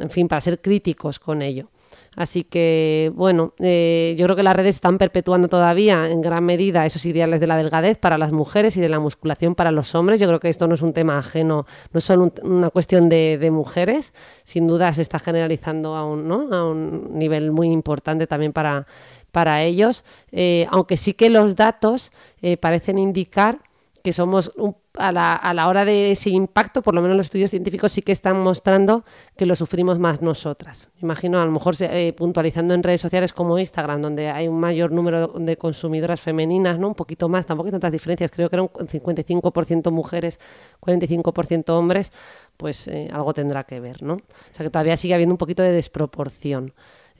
[0.00, 1.68] en fin, para ser críticos con ello.
[2.16, 6.84] Así que, bueno, eh, yo creo que las redes están perpetuando todavía en gran medida
[6.84, 10.18] esos ideales de la delgadez para las mujeres y de la musculación para los hombres.
[10.18, 13.48] Yo creo que esto no es un tema ajeno, no es solo una cuestión de,
[13.52, 14.12] mujeres,
[14.44, 16.52] sin duda se está generalizando a un, ¿no?
[16.52, 18.86] a un nivel muy importante también para,
[19.30, 23.60] para ellos, eh, aunque sí que los datos eh, parecen indicar
[24.02, 24.52] que somos
[24.94, 28.02] a, la, a, la, hora de ese impacto, por lo menos los estudios científicos sí
[28.02, 29.04] que están mostrando
[29.36, 30.90] que lo sufrimos más nosotras.
[31.02, 34.92] Imagino, a lo mejor eh, puntualizando en redes sociales como Instagram, donde hay un mayor
[34.92, 36.88] número de consumidoras femeninas, ¿no?
[36.88, 40.40] un poquito más, tampoco hay tantas diferencias, creo que era un 55% mujeres,
[40.80, 42.12] 45% hombres,
[42.56, 44.02] pues eh, algo tendrá que ver.
[44.02, 44.14] ¿no?
[44.14, 46.72] O sea que todavía sigue habiendo un poquito de desproporción.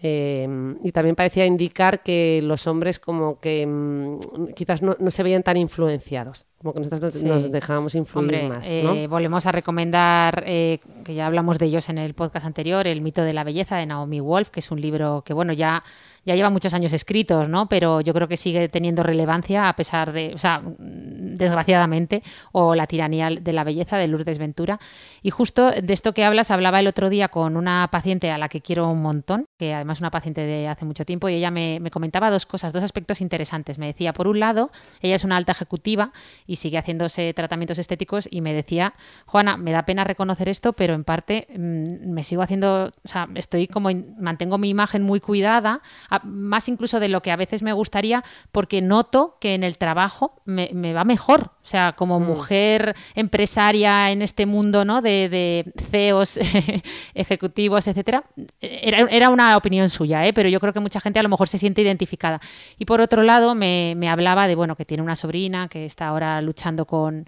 [0.03, 5.43] Em, y también parecía indicar que los hombres como que mm, quizás no, se veían
[5.43, 8.67] tan influenciados, como que nosotros nos dejábamos influir más.
[8.69, 13.01] Eh, volvemos a recomendar, eh, que ya hablamos de ellos en el podcast anterior, El
[13.01, 15.83] mito de la belleza de Naomi Wolf, que es un libro que bueno ya
[16.25, 17.69] ya lleva muchos años escritos, ¿no?
[17.69, 22.87] Pero yo creo que sigue teniendo relevancia a pesar de, o sea, desgraciadamente, o la
[22.87, 24.79] tiranía de la belleza de Lourdes Ventura.
[25.23, 28.49] Y justo de esto que hablas, hablaba el otro día con una paciente a la
[28.49, 31.51] que quiero un montón, que además es una paciente de hace mucho tiempo, y ella
[31.51, 33.79] me, comentaba dos cosas, dos aspectos interesantes.
[33.79, 34.71] Me decía, por un lado,
[35.01, 36.13] ella es una alta ejecutiva
[36.51, 40.95] y sigue haciéndose tratamientos estéticos, y me decía, Juana, me da pena reconocer esto, pero
[40.95, 45.81] en parte mm, me sigo haciendo, o sea, estoy como, mantengo mi imagen muy cuidada,
[46.25, 50.43] más incluso de lo que a veces me gustaría, porque noto que en el trabajo
[50.45, 51.53] me, va mejor.
[51.63, 52.25] O sea, como mm.
[52.25, 55.03] mujer empresaria en este mundo ¿no?
[55.03, 56.41] de, de CEOs
[57.15, 58.25] ejecutivos, etcétera,
[58.61, 60.33] era, una opinión suya, ¿eh?
[60.33, 62.41] pero yo creo que mucha gente a lo mejor se siente identificada.
[62.77, 66.40] Y por otro lado, me, hablaba de bueno, que tiene una sobrina que está ahora
[66.43, 67.27] luchando con.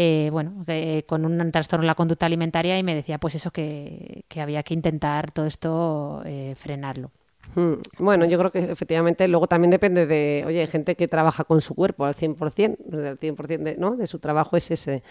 [0.00, 0.64] Eh, bueno,
[1.06, 4.74] con un trastorno de la conducta alimentaria y me decía pues eso que, había que
[4.74, 7.10] intentar todo esto eh, frenarlo.
[7.54, 11.44] Mm, bueno, yo creo que efectivamente luego también depende de, oye, hay gente que trabaja
[11.44, 13.96] con su cuerpo al 100%, el 100% de, ¿no?
[13.96, 15.02] de su trabajo es ese.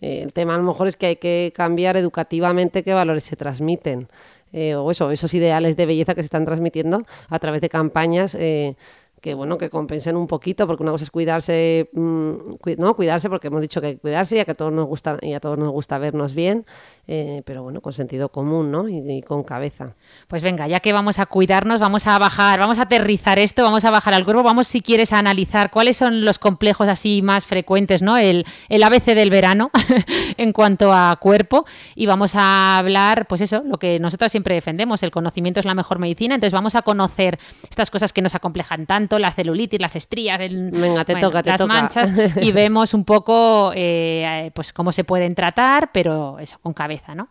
[0.00, 3.36] Eh, el tema a lo mejor es que hay que cambiar educativamente qué valores se
[3.36, 4.08] transmiten,
[4.52, 8.34] eh, o eso, esos ideales de belleza que se están transmitiendo a través de campañas.
[8.34, 8.76] Eh,
[9.24, 12.32] que bueno, que compensen un poquito, porque una cosa es cuidarse, mm,
[12.76, 15.16] no, cuidarse, porque hemos dicho que hay que cuidarse y a que todos nos gusta,
[15.22, 16.66] y a todos nos gusta vernos bien,
[17.06, 18.86] eh, pero bueno, con sentido común, ¿no?
[18.86, 19.94] Y, con cabeza.
[20.28, 23.86] Pues venga, ya que vamos a cuidarnos, vamos a bajar, vamos a aterrizar esto, vamos
[23.86, 27.46] a bajar al cuerpo, vamos si quieres a analizar cuáles son los complejos así más
[27.46, 28.18] frecuentes, ¿no?
[28.18, 29.70] El, el ABC del verano
[30.36, 35.02] en cuanto a cuerpo y vamos a hablar, pues eso, lo que nosotros siempre defendemos,
[35.02, 37.38] el conocimiento es la mejor medicina, entonces vamos a conocer
[37.70, 43.04] estas cosas que nos acomplejan tanto la celulitis, las estrías, las manchas y vemos un
[43.04, 47.28] poco eh, pues cómo se pueden tratar, pero eso con cabeza, ¿no?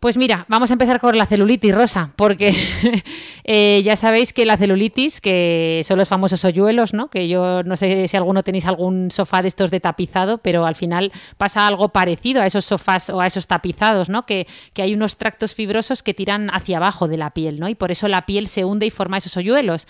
[0.00, 2.54] Pues mira, vamos a empezar con la celulitis rosa, porque
[3.44, 7.10] eh, ya sabéis que la celulitis, que son los famosos hoyuelos, ¿no?
[7.10, 10.74] Que yo no sé si alguno tenéis algún sofá de estos de tapizado, pero al
[10.74, 14.24] final pasa algo parecido a esos sofás o a esos tapizados, ¿no?
[14.24, 17.68] Que, que hay unos tractos fibrosos que tiran hacia abajo de la piel, ¿no?
[17.68, 19.86] Y por eso la piel se hunde y forma esos hoyuelos.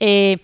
[0.00, 0.38] Eh,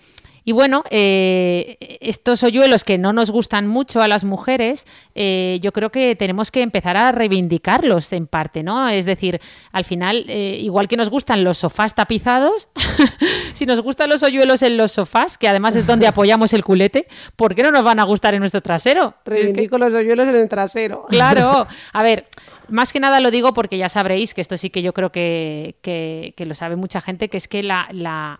[0.45, 5.73] y bueno, eh, estos hoyuelos que no nos gustan mucho a las mujeres, eh, yo
[5.73, 8.87] creo que tenemos que empezar a reivindicarlos en parte, ¿no?
[8.87, 9.41] Es decir,
[9.73, 12.69] al final, igual que nos gustan los sofás tapizados,
[13.53, 17.07] si nos gustan los hoyuelos en los sofás, que además es donde apoyamos el culete,
[17.35, 19.15] ¿por qué no nos van a gustar en nuestro trasero?
[19.25, 21.07] Reivindico los hoyuelos en el trasero.
[21.09, 22.23] Claro, a ver,
[22.69, 25.75] más que nada lo digo porque ya sabréis que esto sí que yo creo que,
[25.81, 28.39] que lo sabe mucha gente, que es que la, la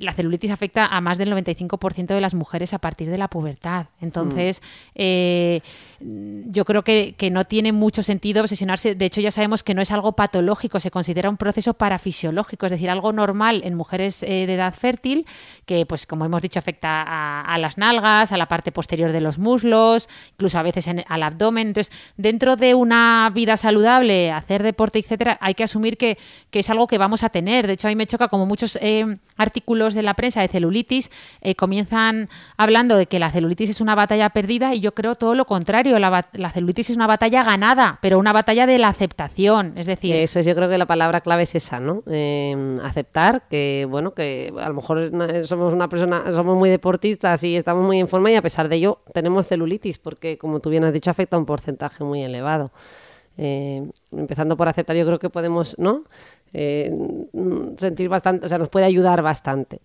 [0.00, 3.86] la celulitis afecta a más del 95% de las mujeres a partir de la pubertad.
[4.00, 4.96] Entonces, mm.
[4.96, 5.60] eh,
[6.02, 8.94] yo creo que, no tiene mucho sentido obsesionarse.
[8.94, 12.72] De hecho, ya sabemos que no es algo patológico, se considera un proceso parafisiológico, es
[12.72, 15.26] decir, algo normal en mujeres eh, de edad fértil,
[15.66, 17.02] que, pues, como hemos dicho, afecta
[17.42, 21.68] a, las nalgas, a la parte posterior de los muslos, incluso a veces al abdomen.
[21.68, 26.16] Entonces, dentro de una vida saludable, hacer deporte, etcétera, hay que asumir que,
[26.50, 27.66] es algo que vamos a tener.
[27.66, 31.10] De hecho, a mí me choca como muchos eh, artículos de la prensa de celulitis
[31.40, 35.34] eh, comienzan hablando de que la celulitis es una batalla perdida y yo creo todo
[35.34, 35.89] lo contrario.
[35.98, 39.72] La, celulitis es una batalla ganada, pero una batalla de la aceptación.
[39.76, 42.02] Es decir, eso es, yo creo que la palabra clave es esa, ¿no?
[42.06, 45.10] Eh, aceptar que, bueno, que a lo mejor
[45.46, 48.76] somos una persona, somos muy deportistas y estamos muy en forma y a pesar de
[48.76, 52.70] ello tenemos celulitis porque, como tú bien has dicho, afecta a un porcentaje muy elevado.
[53.38, 56.04] Eh, empezando por aceptar, yo creo que podemos, ¿no?
[56.52, 56.92] Eh,
[57.78, 59.80] sentir bastante, o sea, nos puede ayudar bastante.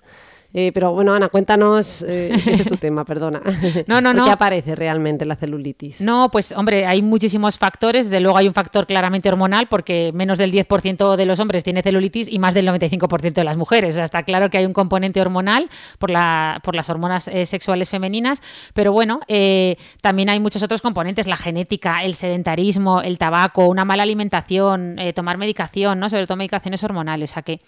[0.58, 3.42] Eh, pero bueno, Ana, cuéntanos, eh, ese es tu tema, perdona.
[3.88, 4.24] No, no, no.
[4.24, 6.00] ¿Qué aparece realmente la celulitis?
[6.00, 8.10] No, pues hombre, hay muchísimos factores.
[8.10, 11.82] De luego hay un factor claramente hormonal, porque menos del 10% de los hombres tiene
[11.82, 13.96] celulitis y más del 95% de las mujeres.
[13.96, 17.46] O sea, está claro que hay un componente hormonal por, la, por las hormonas eh,
[17.46, 18.42] sexuales femeninas,
[18.74, 23.84] pero bueno, eh, también hay muchos otros componentes, la genética, el sedentarismo, el tabaco, una
[23.84, 26.10] mala alimentación, tomar medicación, ¿no?
[26.10, 27.32] Sobre todo medicaciones hormonales.
[27.32, 27.60] O sea, que,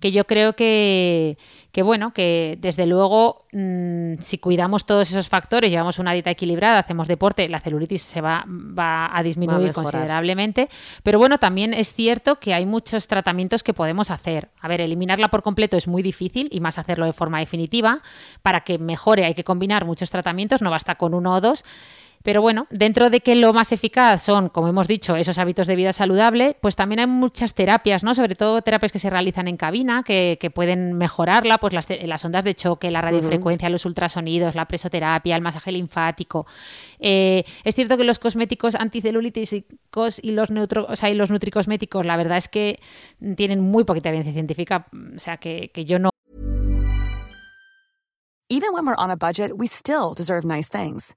[0.00, 1.36] que yo creo que
[1.72, 6.78] que bueno, que desde luego mmm, si cuidamos todos esos factores, llevamos una dieta equilibrada,
[6.78, 10.68] hacemos deporte, la celulitis se va, va a disminuir Va a considerablemente.
[11.02, 14.50] Pero bueno, también es cierto que hay muchos tratamientos que podemos hacer.
[14.60, 18.00] A ver, eliminarla por completo es muy difícil y más hacerlo de forma definitiva.
[18.42, 21.64] Para que mejore hay que combinar muchos tratamientos, no basta con uno o dos.
[22.22, 25.76] Pero bueno, dentro de que lo más eficaz son, como hemos dicho, esos hábitos de
[25.76, 28.14] vida saludable, pues también hay muchas terapias, ¿no?
[28.14, 32.24] Sobre todo terapias que se realizan en cabina, que, que pueden mejorarla, pues las, las,
[32.24, 33.72] ondas de choque, la radiofrecuencia, uh -huh.
[33.72, 36.46] los ultrasonidos, la presoterapia, el masaje linfático.
[36.98, 42.06] Eh, es cierto que los cosméticos anticelulíticos y los, neutro, o sea, y los nutricosméticos,
[42.06, 42.80] la verdad es que
[43.36, 46.10] tienen muy poquita evidencia científica, o sea, que, que yo no.
[48.48, 51.16] Even when we're on a budget, we still deserve nice things.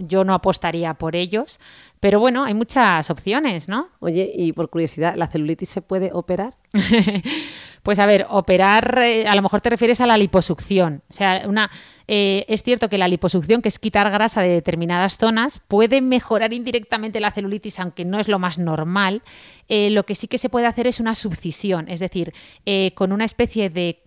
[0.00, 1.60] Yo no apostaría por ellos,
[2.00, 3.88] pero bueno, hay muchas opciones, ¿no?
[4.00, 6.56] Oye, y por curiosidad, ¿la celulitis se puede operar?
[7.82, 11.02] pues a ver, operar, eh, a lo mejor te refieres a la liposucción.
[11.10, 11.70] O sea, una,
[12.08, 16.54] eh, es cierto que la liposucción, que es quitar grasa de determinadas zonas, puede mejorar
[16.54, 19.22] indirectamente la celulitis, aunque no es lo más normal.
[19.68, 22.32] Eh, lo que sí que se puede hacer es una subcisión, es decir,
[22.94, 24.02] con una especie de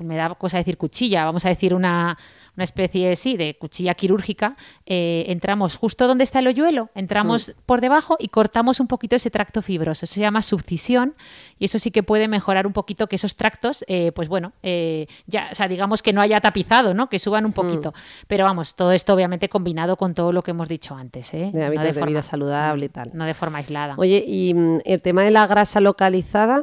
[0.00, 2.16] me da cosa decir cuchilla, vamos a decir una,
[2.56, 7.52] una especie, sí, de cuchilla quirúrgica, eh, entramos justo donde está el hoyuelo, entramos mm.
[7.66, 10.06] por debajo y cortamos un poquito ese tracto fibroso.
[10.06, 11.14] Eso se llama subcisión
[11.58, 15.06] y eso sí que puede mejorar un poquito que esos tractos, eh, pues bueno, eh,
[15.26, 17.08] ya, o sea, digamos que no haya tapizado, ¿no?
[17.10, 17.90] Que suban un poquito.
[17.90, 18.24] Mm.
[18.26, 21.50] Pero vamos, todo esto obviamente combinado con todo lo que hemos dicho antes, ¿eh?
[21.52, 23.10] De hábitos no de, vida saludable y tal.
[23.12, 23.94] No de forma aislada.
[23.98, 26.62] Oye, y mm, el tema de la grasa localizada,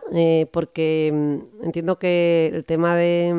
[0.51, 3.31] porque mm, entiendo que el tema de,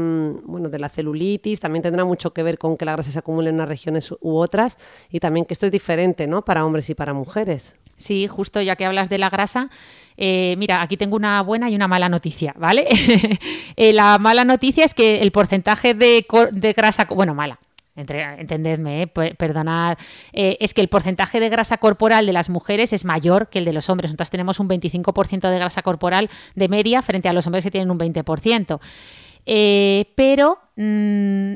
[0.45, 3.49] bueno, de la celulitis también tendrá mucho que ver con que la grasa se acumule
[3.49, 4.79] en unas regiones u otras
[5.11, 6.45] y también que esto es diferente, ¿no?
[6.45, 7.77] Para hombres y para mujeres.
[7.97, 9.71] Sí, justo ya que hablas de la grasa,
[10.17, 12.87] eh, mira, aquí tengo una buena y una mala noticia, ¿vale?
[13.77, 17.59] eh, la mala noticia es que el porcentaje de, de grasa, bueno, mala,
[17.97, 19.97] entre, entendedme, eh, perdonad,
[20.33, 23.73] es que el porcentaje de grasa corporal de las mujeres es mayor que el de
[23.73, 24.11] los hombres.
[24.11, 27.91] Entonces tenemos un 25% de grasa corporal de media frente a los hombres que tienen
[27.93, 28.81] un 20%.
[29.47, 31.55] Eh, pero mmm,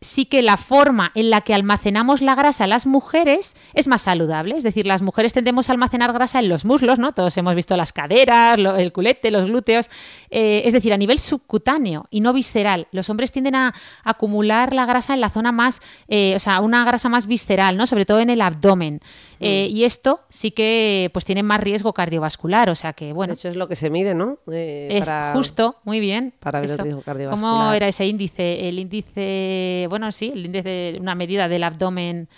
[0.00, 4.56] sí que la forma en la que almacenamos la grasa las mujeres es más saludable.
[4.56, 7.12] Es decir, las mujeres tendemos a almacenar grasa en los muslos, ¿no?
[7.12, 9.88] Todos hemos visto las caderas, el culete, los glúteos.
[10.30, 12.86] Eh, es decir, a nivel subcutáneo y no visceral.
[12.92, 13.72] Los hombres tienden a, a
[14.10, 17.86] acumular la grasa en la zona más, eh, o sea, una grasa más visceral, ¿no?
[17.86, 19.00] Sobre todo en el abdomen.
[19.40, 19.44] Mm.
[19.44, 22.70] Eh, y esto sí que pues tiene más riesgo cardiovascular.
[22.70, 23.32] O sea que, bueno.
[23.32, 24.38] De hecho, es lo que se mide, ¿no?
[24.50, 26.34] es para, justo, muy bien.
[26.40, 26.78] Para ver eso.
[26.78, 27.52] el riesgo cardiovascular.
[27.52, 28.68] ¿Cómo era ese índice?
[28.68, 32.28] El índice bueno, sí, el índice de una medida del abdomen.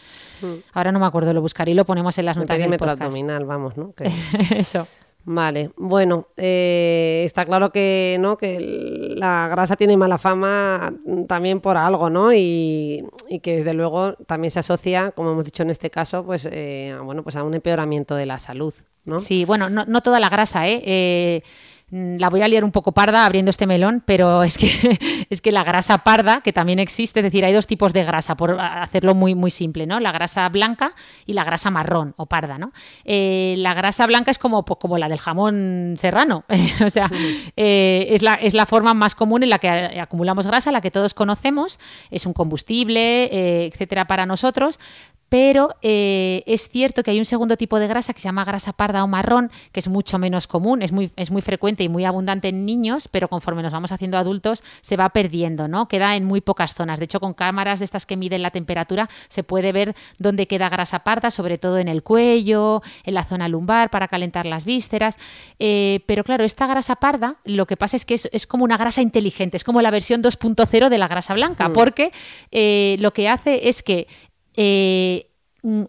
[0.43, 0.47] Mm.
[0.73, 3.03] Ahora no me acuerdo, lo buscaré y lo ponemos en las el notas del podcast.
[3.03, 3.93] abdominal, vamos, ¿no?
[3.97, 4.11] Que...
[4.57, 4.87] Eso.
[5.25, 8.37] Vale, bueno, eh, está claro que, ¿no?
[8.39, 10.95] que la grasa tiene mala fama
[11.29, 12.33] también por algo, ¿no?
[12.33, 16.49] Y, y que desde luego también se asocia, como hemos dicho en este caso, pues,
[16.51, 19.21] eh, bueno, pues a un empeoramiento de la salud, ¿no?
[19.21, 20.83] Sí, bueno, no, no toda la grasa, ¿eh?
[20.85, 21.43] eh
[21.91, 25.53] la voy a liar un poco parda abriendo este melón, pero es que, es que
[25.53, 29.15] la grasa parda, que también existe, es decir, hay dos tipos de grasa, por hacerlo
[29.15, 30.01] muy, muy simple, ¿no?
[30.01, 30.93] La grasa blanca
[31.27, 32.73] y la grasa marrón o parda, ¿no?
[33.05, 36.45] Eh, la grasa blanca es como, pues, como la del jamón serrano,
[36.85, 37.11] o sea,
[37.57, 40.91] eh, es, la, es la forma más común en la que acumulamos grasa, la que
[40.91, 41.79] todos conocemos,
[42.11, 44.79] es un combustible, eh, etcétera, para nosotros,
[45.31, 48.73] pero eh, es cierto que hay un segundo tipo de grasa que se llama grasa
[48.73, 52.05] parda o marrón, que es mucho menos común, es muy, es muy frecuente y muy
[52.05, 55.87] abundante en niños, pero conforme nos vamos haciendo adultos se va perdiendo, ¿no?
[55.87, 56.99] Queda en muy pocas zonas.
[56.99, 60.69] De hecho, con cámaras de estas que miden la temperatura se puede ver dónde queda
[60.69, 65.17] grasa parda, sobre todo en el cuello, en la zona lumbar, para calentar las vísceras.
[65.61, 69.01] Eh, pero claro, esta grasa parda lo que pasa es que es, como una grasa
[69.01, 71.73] inteligente, es como la versión 2.0 de la grasa blanca, mm.
[71.73, 72.11] porque
[72.51, 74.09] eh, lo que hace es que
[74.57, 75.30] eh,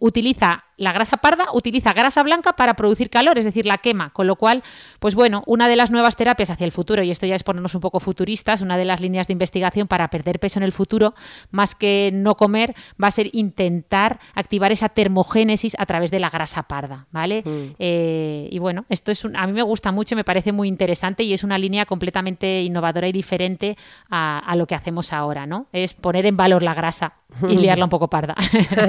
[0.01, 4.25] utiliza la grasa parda utiliza grasa blanca para producir calor, es decir, la quema, con
[4.25, 4.63] lo cual,
[4.99, 7.75] pues bueno, una de las nuevas terapias hacia el futuro, y esto ya es ponernos
[7.75, 11.13] un poco futuristas, una de las líneas de investigación para perder peso en el futuro,
[11.51, 16.31] más que no comer, va a ser intentar activar esa termogénesis a través de la
[16.31, 17.43] grasa parda, ¿vale?
[17.45, 17.75] Mm.
[17.77, 21.33] Eh, y bueno, esto es a mí me gusta mucho, me parece muy interesante y
[21.33, 23.77] es una línea completamente innovadora y diferente
[24.09, 25.67] a, lo que hacemos ahora, ¿no?
[25.71, 27.13] Es poner en valor la grasa
[27.47, 28.35] y liarla un poco parda.
[28.51, 28.87] Está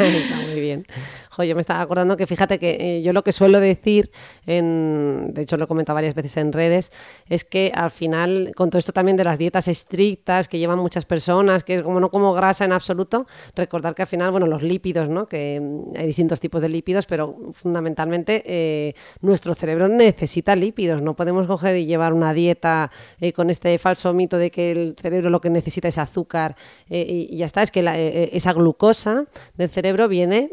[0.49, 0.86] muy bien.
[1.39, 4.11] Yo me estaba acordando que fíjate que eh, yo lo que suelo decir,
[4.47, 6.93] en, de hecho lo he comentado varias veces en redes,
[7.28, 11.07] es que al final, con todo esto también de las dietas estrictas que llevan muchas
[11.07, 13.26] personas, que es como no como grasa en absoluto,
[13.57, 15.26] recordar que al final, bueno, los lípidos, ¿no?
[15.26, 21.01] Que mm, hay distintos tipos de lípidos, pero fundamentalmente eh, nuestro cerebro necesita lípidos.
[21.01, 24.97] No podemos coger y llevar una dieta eh, con este falso mito de que el
[25.01, 26.57] cerebro lo que necesita es azúcar
[26.89, 27.62] y, ya está.
[27.62, 27.83] Es que
[28.33, 29.24] esa glucosa
[29.57, 30.51] del cerebro viene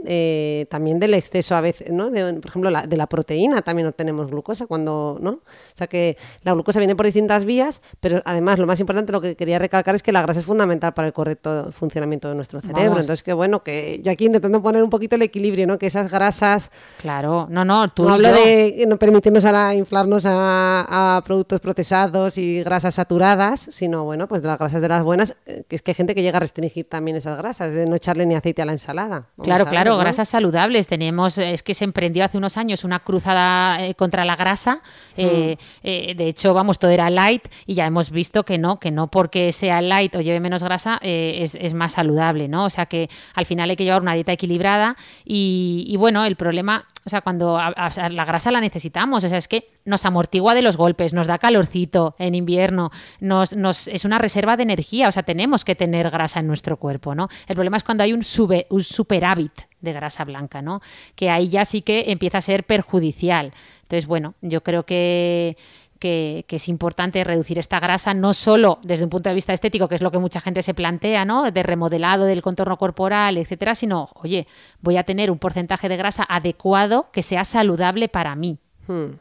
[0.69, 2.09] también del exceso a veces, ¿no?
[2.09, 5.31] por ejemplo, la, de la proteína también obtenemos glucosa cuando, ¿no?
[5.31, 9.21] O sea que la glucosa viene por distintas vías, pero además lo más importante, lo
[9.21, 12.61] que quería recalcar es que la grasa es fundamental para el correcto funcionamiento de nuestro
[12.61, 12.99] cerebro.
[12.99, 15.77] Entonces, que bueno, que yo aquí intentando poner un poquito el equilibrio, ¿no?
[15.77, 16.71] Que esas grasas...
[17.01, 22.37] Claro, no, no, tú no hablo de no permitirnos ahora inflarnos a, a, productos procesados
[22.37, 25.81] y grasas saturadas, sino, bueno, pues de las grasas de las buenas, eh, que es
[25.81, 28.61] que hay gente que llega a restringir también esas grasas, de no echarle ni aceite
[28.61, 29.27] a la ensalada.
[29.41, 33.95] claro, claro, grasas saludables tenemos, es que se emprendió hace unos años una cruzada eh,
[33.95, 34.81] contra la grasa.
[35.17, 38.91] Eh, eh, de hecho, vamos, todo era light y ya hemos visto que no, que
[38.91, 42.65] no porque sea light o lleve menos grasa es, más saludable, ¿no?
[42.65, 44.95] O sea que al final hay que llevar una dieta equilibrada
[45.25, 49.71] y, bueno, el problema o sea, cuando la grasa la necesitamos, o sea, es que
[49.83, 54.57] nos amortigua de los golpes, nos da calorcito en invierno, nos, nos, es una reserva
[54.57, 57.27] de energía, o sea, tenemos que tener grasa en nuestro cuerpo, ¿no?
[57.47, 60.81] El problema es cuando hay un, sube, un superávit de grasa blanca, ¿no?
[61.15, 63.53] Que ahí ya sí que empieza a ser perjudicial.
[63.83, 65.57] Entonces, bueno, yo creo que,
[65.99, 69.95] que, es importante reducir esta grasa, no solo desde un punto de vista estético, que
[69.95, 71.51] es lo que mucha gente se plantea, ¿no?
[71.51, 74.47] De remodelado del contorno corporal, etcétera, sino, oye,
[74.81, 78.59] voy a tener un porcentaje de grasa adecuado que sea saludable para mí.
[78.87, 79.11] Hmm.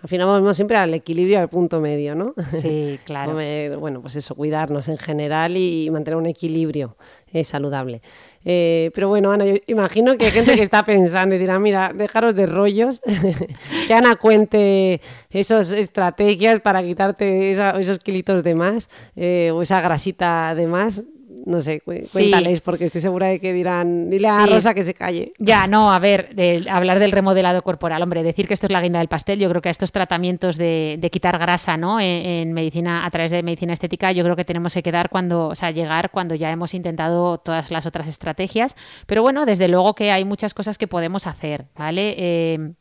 [0.00, 2.32] Al final volvemos siempre al equilibrio, al punto medio, ¿no?
[2.52, 3.34] Sí, claro.
[3.80, 6.96] bueno, pues eso, cuidarnos en general y mantener un equilibrio
[7.32, 8.00] eh, saludable.
[8.44, 11.92] Eh, pero bueno, Ana, yo imagino que hay gente que está pensando y dirá, mira,
[11.94, 13.02] dejaros de rollos,
[13.86, 20.54] que Ana cuente esas estrategias para quitarte esos kilitos de más eh, o esa grasita
[20.54, 21.02] de más
[21.46, 25.32] no sé, cuéntales, porque estoy segura de que dirán, dile a Rosa que se calle.
[25.38, 26.30] Ya, no, a ver,
[26.70, 29.62] hablar del remodelado corporal, hombre, decir que esto es la guinda del pastel, yo creo
[29.62, 32.00] que a estos tratamientos de, quitar grasa, ¿no?
[32.00, 35.54] En, medicina, a través de medicina estética, yo creo que tenemos que quedar cuando, o
[35.54, 38.76] sea, llegar cuando ya hemos intentado todas las otras estrategias,
[39.06, 42.14] pero bueno, desde luego que hay muchas cosas que podemos hacer, ¿vale?
[42.18, 42.72] Eh,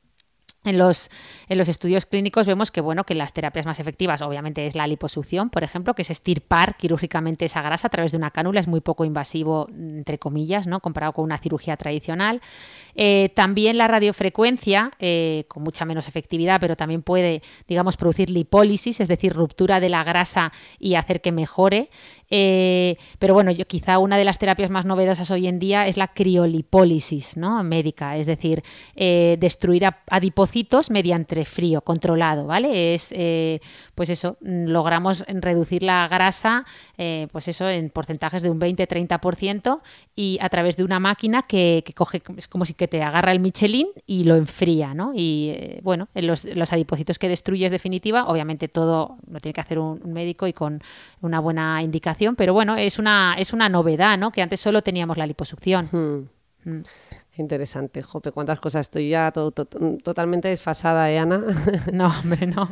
[0.68, 1.10] en los,
[1.50, 4.88] en los estudios clínicos vemos que, bueno, que las terapias más efectivas obviamente es la
[4.88, 8.68] liposucción, por ejemplo, que es estirpar quirúrgicamente esa grasa a través de una cánula, es
[8.68, 10.80] muy poco invasivo, entre comillas, ¿no?
[10.80, 12.42] comparado con una cirugía tradicional.
[12.96, 19.00] Eh, también la radiofrecuencia, eh, con mucha menos efectividad, pero también puede, digamos, producir lipólisis,
[19.00, 21.90] es decir, ruptura de la grasa y hacer que mejore.
[22.30, 25.98] Eh, pero bueno, yo quizá una de las terapias más novedosas hoy en día es
[25.98, 27.64] la criolipólisis ¿no?
[27.64, 28.64] médica, es decir,
[28.96, 32.94] destruir adipocitos mediante frío controlado, ¿vale?
[32.94, 33.14] Es,
[33.98, 36.66] pues eso, logramos reducir la grasa,
[37.32, 39.82] pues eso, en porcentajes de un 20-30%
[40.16, 43.32] y a través de una máquina que, que coge, es como si que te agarra
[43.32, 45.14] el Michelin y lo enfría, ¿no?
[45.16, 49.62] Y eh, bueno, en los, los, adipocitos que destruyes definitiva, obviamente todo lo tiene que
[49.62, 50.82] hacer un, médico y con
[51.22, 54.32] una buena indicación, pero bueno, es una, es una novedad, ¿no?
[54.32, 55.90] Que antes solo teníamos la liposucción.
[55.92, 56.70] Hmm.
[56.70, 56.84] Mm.
[57.32, 61.44] Qué interesante, Jope, cuántas cosas estoy ya totalmente desfasada, ¿eh, Ana?
[61.94, 62.70] No, hombre, no.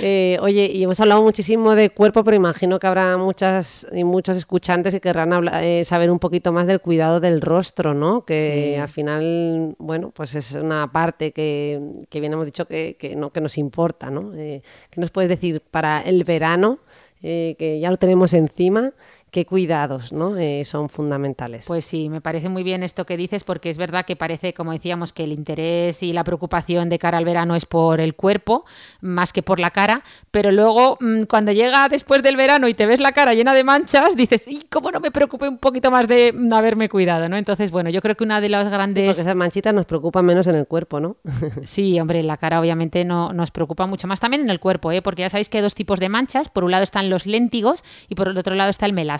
[0.00, 4.36] Eh, oye, y hemos hablado muchísimo de cuerpo, pero imagino que habrá muchas y muchos
[4.36, 8.24] escuchantes que querrán hablar, eh, saber un poquito más del cuidado del rostro, ¿no?
[8.24, 13.16] Que al final, bueno, pues es una parte que, que bien hemos dicho que, que
[13.16, 14.34] no, que nos importa, ¿no?
[14.34, 16.80] Eh, ¿Qué nos puedes decir para el verano?
[17.22, 18.92] eh, que ya lo tenemos encima,
[19.30, 20.36] qué cuidados ¿no?
[20.36, 21.66] Eh, son fundamentales.
[21.66, 24.72] Pues sí, me parece muy bien esto que dices porque es verdad que parece, como
[24.72, 28.64] decíamos, que el interés y la preocupación de cara al verano es por el cuerpo
[29.00, 32.86] más que por la cara, pero luego mm, cuando llega después del verano y te
[32.86, 36.08] ves la cara llena de manchas, dices, ¿y cómo no me preocupé un poquito más
[36.08, 37.28] de haberme cuidado?
[37.28, 37.36] ¿no?
[37.36, 39.06] Entonces, bueno, yo creo que una de las Sí, grandes...
[39.06, 41.16] porque esas manchitas nos preocupan menos en el cuerpo, ¿no?
[41.64, 44.20] Sí, hombre, la cara obviamente no, nos preocupa mucho más.
[44.20, 45.02] También en el cuerpo, ¿eh?
[45.02, 46.48] porque ya sabéis que hay dos tipos de manchas.
[46.48, 49.15] Por un lado están los léntigos y por el otro lado está el melasma.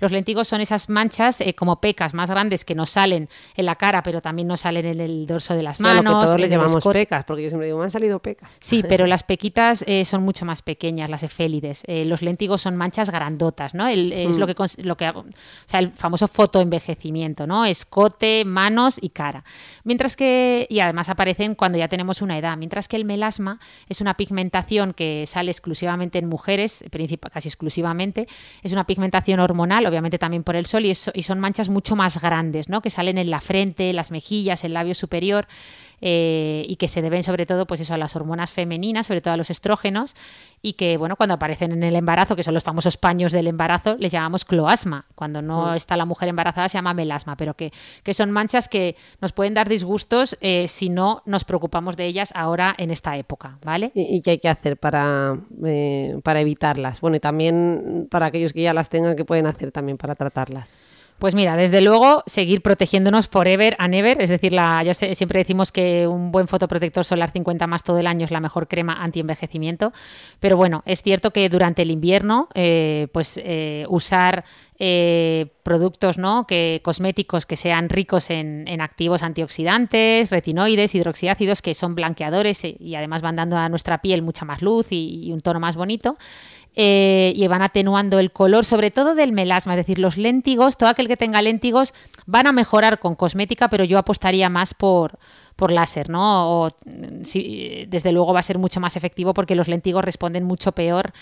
[0.00, 3.74] Los léntigos son esas manchas eh, como pecas más grandes que nos salen en la
[3.76, 6.20] cara, pero también nos salen en el dorso de las O sea, lo manos.
[6.22, 8.56] que todos les llamamos pecas, porque yo siempre digo, me han salido pecas.
[8.60, 11.82] Sí, pero las pequitas eh, son mucho más pequeñas, las efélides.
[11.86, 13.86] Eh, los léntigos son manchas grandotas, ¿no?
[13.86, 15.24] El- es lo que, lo que, o
[15.66, 17.64] sea, el famoso fotoenvejecimiento, ¿no?
[17.64, 19.44] Escote, manos y cara.
[19.84, 24.00] Mientras que, y además aparecen cuando ya tenemos una edad, mientras que el melasma es
[24.00, 26.84] una pigmentación que sale exclusivamente en mujeres,
[27.32, 28.26] casi exclusivamente,
[28.62, 32.20] es una pigmentación hormonal, obviamente también por el sol, y, y son manchas mucho más
[32.20, 32.80] grandes, ¿no?
[32.80, 35.46] Que salen en la frente, las mejillas, el labio superior
[36.00, 39.34] eh, y que se deben sobre todo pues eso a las hormonas femeninas, sobre todo
[39.34, 40.14] a los estrógenos
[40.62, 43.96] y que bueno cuando aparecen en el embarazo, que son los famosos paños del embarazo,
[43.98, 45.06] les llamamos cloasma.
[45.14, 47.72] Cuando no está la mujer embarazada se llama melasma, pero que,
[48.02, 52.32] que son manchas que nos pueden dar disgustos eh, si no nos preocupamos de ellas
[52.34, 53.92] ahora en esta época, ¿vale?
[53.94, 57.00] ¿Y, y qué hay que hacer para, eh, para evitarlas?
[57.00, 60.78] Bueno, y también para aquellos que ya las tengan, ¿qué pueden hacer también para tratarlas?
[61.18, 65.38] Pues mira, desde luego seguir protegiéndonos forever and ever, es decir, la, ya sé- siempre
[65.38, 69.02] decimos que un buen fotoprotector solar 50 más todo el año es la mejor crema
[69.02, 69.92] anti-envejecimiento,
[70.40, 74.44] pero bueno, es cierto que durante el invierno, eh, pues eh, usar
[74.78, 76.46] eh, productos, ¿no?
[76.46, 82.94] Que cosméticos que sean ricos en, en activos antioxidantes, retinoides, hidroxiácidos, que son blanqueadores y
[82.94, 86.18] además van dando a nuestra piel mucha más luz y un tono más bonito.
[86.78, 90.90] Eh, y van atenuando el color, sobre todo del melasma, es decir, los léntigos, todo
[90.90, 91.94] aquel que tenga léntigos
[92.26, 95.18] van a mejorar con cosmética, pero yo apostaría más por,
[95.56, 96.64] por láser, ¿no?
[96.64, 100.44] O, mm, sí, desde luego va a ser mucho más efectivo porque los léntigos responden
[100.44, 101.14] mucho peor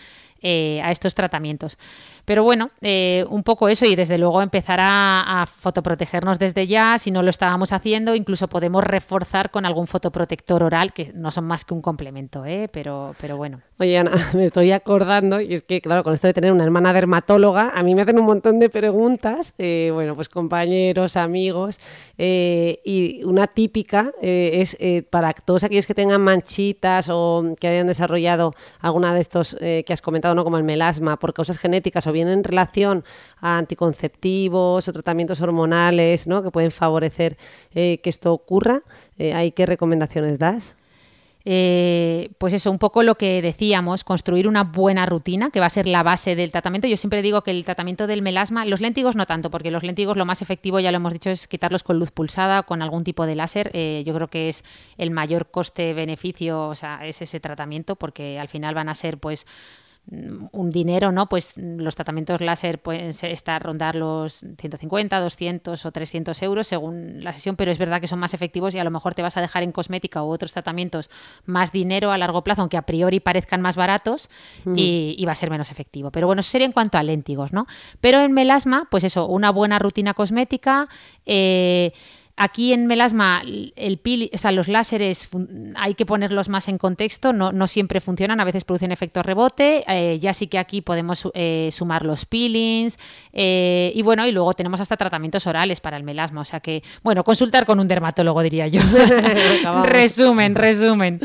[0.43, 1.79] eh, a estos tratamientos.
[2.27, 6.99] Pero bueno, eh, un poco eso y desde luego empezar a, a fotoprotegernos desde ya,
[6.99, 11.45] si no lo estábamos haciendo, incluso podemos reforzar con algún fotoprotector oral, que no son
[11.45, 12.69] más que un complemento, ¿eh?
[12.73, 13.61] pero, pero bueno.
[13.79, 16.93] Oye, Ana, me estoy acordando, y es que, claro, con esto de tener una hermana
[16.93, 21.79] dermatóloga, a mí me hacen un montón de preguntas, eh, bueno, pues compañeros, amigos,
[22.17, 24.77] y una típica es
[25.11, 30.01] para todos aquellos que tengan manchitas o que hayan desarrollado alguna de estos que has
[30.01, 30.45] comentado, ¿no?
[30.45, 33.05] como el melasma, por causas genéticas o bien en relación
[33.41, 36.43] a anticonceptivos o tratamientos hormonales, ¿no?
[36.43, 37.37] que pueden favorecer
[37.75, 38.83] eh, que esto ocurra,
[39.19, 40.77] eh, ¿hay qué recomendaciones das?
[41.47, 45.71] Eh, pues eso, un poco lo que decíamos, construir una buena rutina, que va a
[45.71, 46.89] ser la base del tratamiento.
[46.89, 50.17] Yo siempre digo que el tratamiento del melasma, los léntigos no tanto, porque los léntigos
[50.17, 53.27] lo más efectivo, ya lo hemos dicho, es quitarlos con luz pulsada, con algún tipo
[53.27, 53.71] de láser.
[54.05, 54.65] Yo creo que es
[54.97, 59.47] el mayor coste-beneficio, o sea, es ese tratamiento, porque al final van a ser, pues,
[60.11, 61.29] un dinero, ¿no?
[61.29, 67.25] Pues mm, los tratamientos láser pueden estar rondar los 150, 200 o 300 euros según
[67.25, 69.37] la sesión, pero es verdad que son más efectivos y a lo mejor te vas
[69.37, 71.11] a dejar en cosmética u otros tratamientos
[71.47, 74.29] más dinero a largo plazo, aunque a priori parezcan más baratos
[74.77, 76.11] y, y va a ser menos efectivo.
[76.11, 77.67] Pero bueno, eso sería en cuanto a léntigos, ¿no?
[78.01, 80.89] Pero en melasma, pues eso, una buena rutina cosmética,
[81.25, 81.93] eh,
[82.37, 83.43] Aquí en melasma,
[83.77, 85.29] el pil, o sea, los láseres
[85.77, 89.85] hay que ponerlos más en contexto, no, no siempre funcionan, a veces producen efecto rebote.
[89.87, 92.99] eh, ya sí que aquí podemos eh, sumar los peelings
[93.33, 96.41] eh, y bueno, y luego tenemos hasta tratamientos orales para el melasma.
[96.41, 98.81] O sea que, bueno, consultar con un dermatólogo, diría yo.
[99.85, 101.21] Resumen, resumen.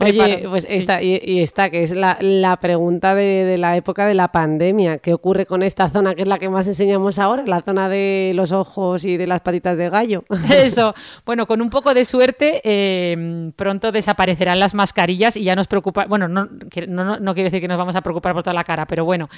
[0.00, 0.68] Oye, pues sí.
[0.70, 4.30] esta, y, y esta que es la, la pregunta de, de la época de la
[4.30, 4.98] pandemia.
[4.98, 7.44] ¿Qué ocurre con esta zona que es la que más enseñamos ahora?
[7.46, 10.24] La zona de los ojos y de las patitas de gallo.
[10.52, 15.66] Eso, bueno, con un poco de suerte, eh, pronto desaparecerán las mascarillas y ya nos
[15.66, 16.04] preocupa.
[16.04, 16.48] Bueno, no,
[16.86, 19.30] no, no, quiero decir que nos vamos a preocupar por toda la cara, pero bueno,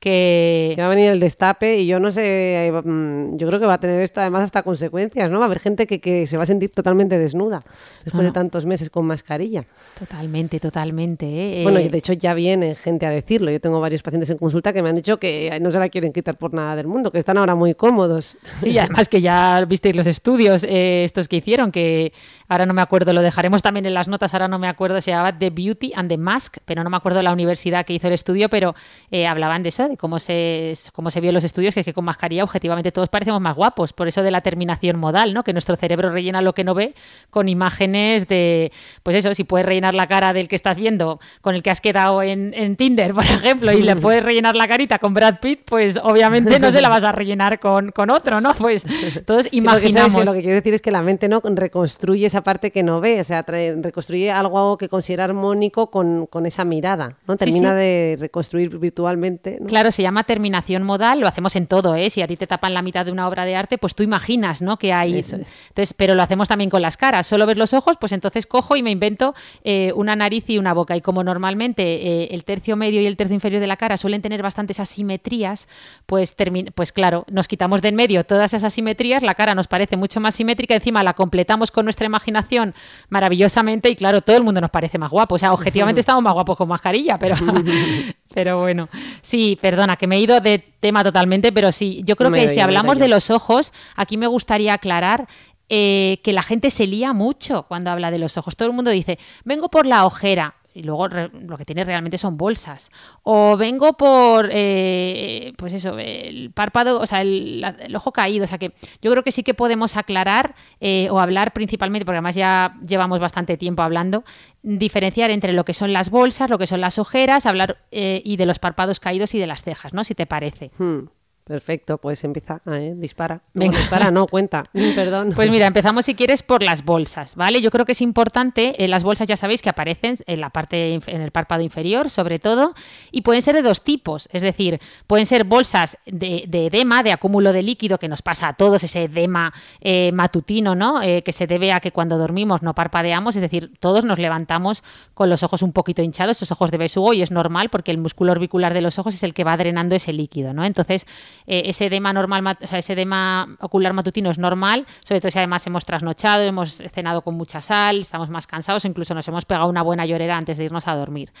[0.00, 0.72] que.
[0.74, 3.66] Que va a venir el destape y yo no sé, eh, mm, yo creo que
[3.66, 5.38] va a tener esto además hasta consecuencias, ¿no?
[5.38, 7.62] Va a haber gente que, que se va a sentir totalmente desnuda
[8.04, 9.64] después de tantos meses con mascarilla.
[9.98, 11.26] Totalmente, totalmente.
[11.60, 11.62] ¿eh?
[11.62, 13.50] Bueno, Eh, y de hecho ya viene gente a decirlo.
[13.50, 16.12] Yo tengo varios pacientes en consulta que me han dicho que no se la quieren
[16.12, 18.38] quitar por nada del mundo, que están ahora muy cómodos.
[18.60, 22.12] Sí, y además que ya visteis los estudios estudios eh, estos que hicieron, que
[22.48, 25.10] ahora no me acuerdo, lo dejaremos también en las notas, ahora no me acuerdo, se
[25.10, 28.12] llamaba The Beauty and the Mask, pero no me acuerdo la universidad que hizo el
[28.12, 28.74] estudio, pero
[29.10, 31.86] eh, hablaban de eso, de cómo se, cómo se vio en los estudios, que es
[31.86, 35.42] que con mascarilla objetivamente todos parecemos más guapos, por eso de la terminación modal, ¿no?
[35.42, 36.94] que nuestro cerebro rellena lo que no ve
[37.30, 38.70] con imágenes de,
[39.02, 41.80] pues eso, si puedes rellenar la cara del que estás viendo con el que has
[41.80, 45.62] quedado en, en Tinder, por ejemplo, y le puedes rellenar la carita con Brad Pitt,
[45.64, 48.54] pues obviamente no se la vas a rellenar con, con otro, ¿no?
[48.54, 48.84] Pues
[49.26, 50.27] todos imaginamos.
[50.28, 53.20] Lo que quiero decir es que la mente no reconstruye esa parte que no ve,
[53.20, 57.36] o sea, reconstruye algo que considera armónico con, con esa mirada, ¿no?
[57.36, 59.58] Termina de reconstruir virtualmente.
[59.66, 62.10] Claro, se llama terminación modal, lo hacemos en todo, ¿eh?
[62.10, 64.62] Si a ti te tapan la mitad de una obra de arte, pues tú imaginas,
[64.62, 64.78] ¿no?
[64.78, 65.16] Que hay...
[65.18, 67.26] Entonces, pero lo hacemos también con las caras.
[67.26, 70.72] Solo ves los ojos, pues entonces cojo y me invento eh, una nariz y una
[70.72, 70.96] boca.
[70.96, 74.22] Y como normalmente eh, el tercio medio y el tercio inferior de la cara suelen
[74.22, 75.68] tener bastantes asimetrías,
[76.06, 76.36] pues,
[76.74, 80.17] pues claro, nos quitamos de en medio todas esas asimetrías, la cara nos parece mucho
[80.20, 82.74] más simétrica, encima la completamos con nuestra imaginación
[83.08, 85.36] maravillosamente y claro, todo el mundo nos parece más guapo.
[85.36, 87.36] O sea, objetivamente estamos más guapos con mascarilla, pero,
[88.34, 88.88] pero bueno.
[89.20, 92.60] Sí, perdona, que me he ido de tema totalmente, pero sí, yo creo que si
[92.60, 95.26] hablamos de los ojos, aquí me gustaría aclarar
[95.70, 98.56] eh, que la gente se lía mucho cuando habla de los ojos.
[98.56, 102.36] Todo el mundo dice, vengo por la ojera y luego lo que tiene realmente son
[102.36, 102.90] bolsas.
[103.24, 107.64] O vengo por, eh, pues eso, el párpado, o sea, el,
[107.96, 108.44] ojo caído.
[108.44, 108.72] O sea que
[109.02, 113.18] yo creo que sí que podemos aclarar eh, o hablar principalmente, porque además ya llevamos
[113.18, 114.22] bastante tiempo hablando,
[114.62, 118.36] diferenciar entre lo que son las bolsas, lo que son las ojeras, hablar eh, y
[118.36, 120.04] de los párpados caídos y de las cejas, ¿no?
[120.04, 120.70] Si te parece.
[120.78, 121.06] Hmm.
[121.48, 122.92] Perfecto, pues empieza, ¿eh?
[122.94, 123.40] dispara.
[123.54, 123.78] Venga.
[123.78, 125.32] dispara, no, cuenta, perdón.
[125.38, 127.62] Pues mira, empezamos si quieres por las bolsas, ¿vale?
[127.62, 130.94] Yo creo que es importante, eh, las bolsas ya sabéis que aparecen en la parte,
[130.94, 132.74] en el párpado inferior, sobre todo,
[133.10, 137.54] y pueden ser de dos tipos, es decir, pueden ser bolsas de, edema, de acúmulo
[137.54, 141.00] de líquido, que nos pasa a todos, ese edema eh, matutino, ¿no?
[141.00, 144.82] que se debe a que cuando dormimos no parpadeamos, es decir, todos nos levantamos
[145.14, 147.98] con los ojos un poquito hinchados, esos ojos de besugo, y es normal porque el
[147.98, 150.64] músculo orbicular de los ojos es el que va drenando ese líquido, ¿no?
[150.64, 151.06] Entonces,
[151.50, 155.66] eh, ese normal, o sea, ese edema ocular matutino es normal, sobre todo si además
[155.66, 159.80] hemos trasnochado, hemos cenado con mucha sal, estamos más cansados, incluso nos hemos pegado una
[159.80, 161.32] buena llorera antes de irnos a dormir.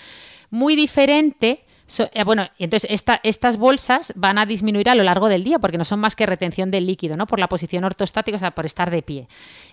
[0.48, 1.66] Muy diferente
[2.12, 5.84] eh, bueno, entonces estas bolsas van a disminuir a lo largo del día porque no
[5.84, 7.26] son más que retención del líquido, ¿no?
[7.26, 9.28] Por la posición ortostática, o sea, por estar de pie.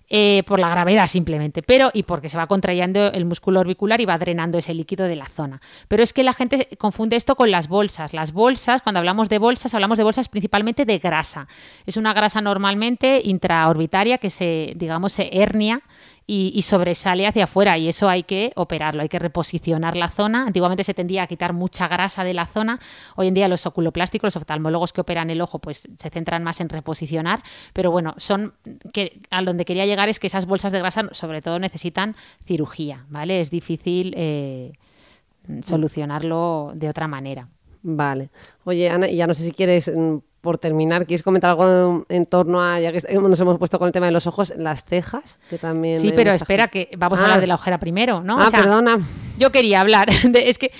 [0.07, 4.05] Eh, por la gravedad simplemente, pero y porque se va contrayendo el músculo orbicular y
[4.05, 5.59] va drenando ese líquido de la zona.
[5.88, 8.13] Pero es que la gente confunde esto con las bolsas.
[8.13, 11.47] Las bolsas, cuando hablamos de bolsas, hablamos de bolsas principalmente de grasa.
[11.88, 15.82] Es una grasa normalmente intraorbitaria que se, digamos, se hernia
[16.28, 20.47] y, sobresale hacia afuera y eso hay que operarlo, hay que reposicionar la zona.
[20.47, 22.80] Antiguamente se tendía a quitar mucha grasa de la zona,
[23.15, 26.61] hoy en día los oculoplásticos, los oftalmólogos que operan el ojo, pues se centran más
[26.61, 28.53] en reposicionar, pero bueno, son
[28.91, 33.05] que a donde quería llegar es que esas bolsas de grasa sobre todo necesitan cirugía,
[33.09, 33.41] ¿vale?
[33.41, 34.73] Es difícil eh,
[35.61, 37.49] solucionarlo de otra manera.
[37.88, 38.32] Vale.
[38.63, 42.61] Oye, Ana, ya no sé si quieres mm, por terminar, ¿quieres comentar algo en torno
[42.61, 45.39] a, ya que nos hemos puesto con el tema de los ojos, las cejas?
[45.49, 47.41] Que también sí, pero espera, que vamos a hablar ah.
[47.41, 48.39] de la ojera primero, ¿no?
[48.39, 48.99] Ah, perdona.
[49.39, 50.71] Yo quería hablar, de, es que...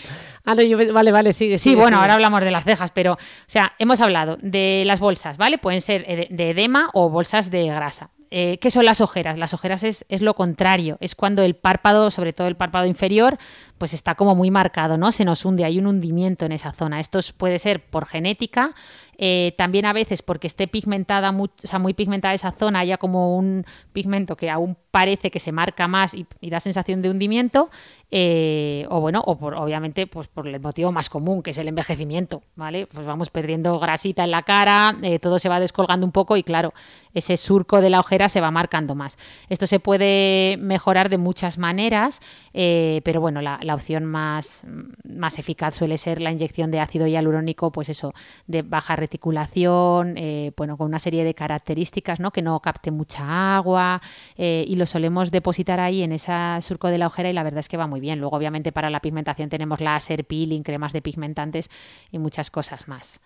[0.46, 1.58] Ah, no, yo, vale, vale, sigue.
[1.58, 5.38] Sí, bueno, ahora hablamos de las cejas, pero, o sea, hemos hablado de las bolsas,
[5.38, 5.58] ¿vale?
[5.58, 8.12] Pueden ser de edema o bolsas de grasa.
[8.32, 9.38] Eh, ¿Qué son las ojeras?
[9.38, 13.38] Las ojeras es, es, lo contrario, es cuando el párpado, sobre todo el párpado inferior,
[13.78, 15.12] pues está como muy marcado, ¿no?
[15.12, 17.00] Se nos hunde, hay un hundimiento en esa zona.
[17.00, 18.74] Esto puede ser por genética,
[19.18, 22.98] eh, también a veces porque esté pigmentada, muy, o sea, muy pigmentada esa zona, haya
[22.98, 27.70] como un pigmento que aún parece que se marca más y, da sensación de hundimiento,
[28.12, 31.68] eh, o bueno, o por, obviamente pues por el motivo más común, que es el
[31.68, 32.88] envejecimiento, ¿vale?
[32.88, 36.44] Pues vamos perdiendo grasita en la cara, eh, todo se va descolgando un poco y
[36.44, 36.74] claro,
[37.14, 39.18] ese surco de la ojera se va marcando más.
[39.50, 44.64] Esto se puede mejorar de muchas maneras, pero bueno, la, la, opción más,
[45.04, 48.14] más eficaz suele ser la inyección de ácido hialurónico, pues eso,
[48.48, 52.32] de baja reticulación, eh, bueno, con una serie de características, ¿no?
[52.32, 54.02] Que no capte mucha agua
[54.38, 56.32] eh, y lo solemos depositar ahí en ese
[56.62, 58.20] surco de la ojera y la verdad es que va muy bien.
[58.20, 61.70] Luego, obviamente, para la pigmentación tenemos láser, peeling, cremas de pigmentantes
[62.12, 63.22] y muchas cosas más.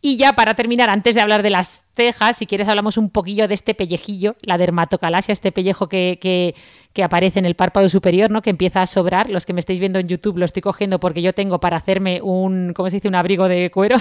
[0.00, 3.48] Y ya para terminar, antes de hablar de las cejas, si quieres hablamos un poquillo
[3.48, 6.54] de este pellejillo, la dermatocalasia, este pellejo que, que,
[7.02, 8.42] aparece en el párpado superior, ¿no?
[8.42, 9.30] que empieza a sobrar.
[9.30, 12.20] Los que me estáis viendo en YouTube lo estoy cogiendo porque yo tengo para hacerme
[12.22, 13.96] un, ¿cómo se dice?, un abrigo de cuero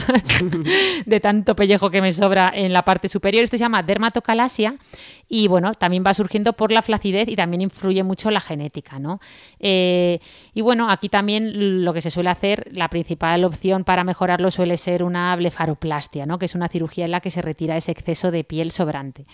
[1.05, 3.43] de tanto pellejo que me sobra en la parte superior.
[3.43, 4.75] Esto se llama dermatocalasia
[5.33, 9.21] y bueno, también va surgiendo por la flacidez y también influye mucho la genética, ¿no?
[9.59, 10.19] Eh,
[10.53, 14.75] y bueno, aquí también lo que se suele hacer, la principal opción para mejorarlo suele
[14.75, 16.37] ser una blefaroplastia, ¿no?
[16.37, 19.25] Que es una cirugía en la que se retira exceso de piel sobrante.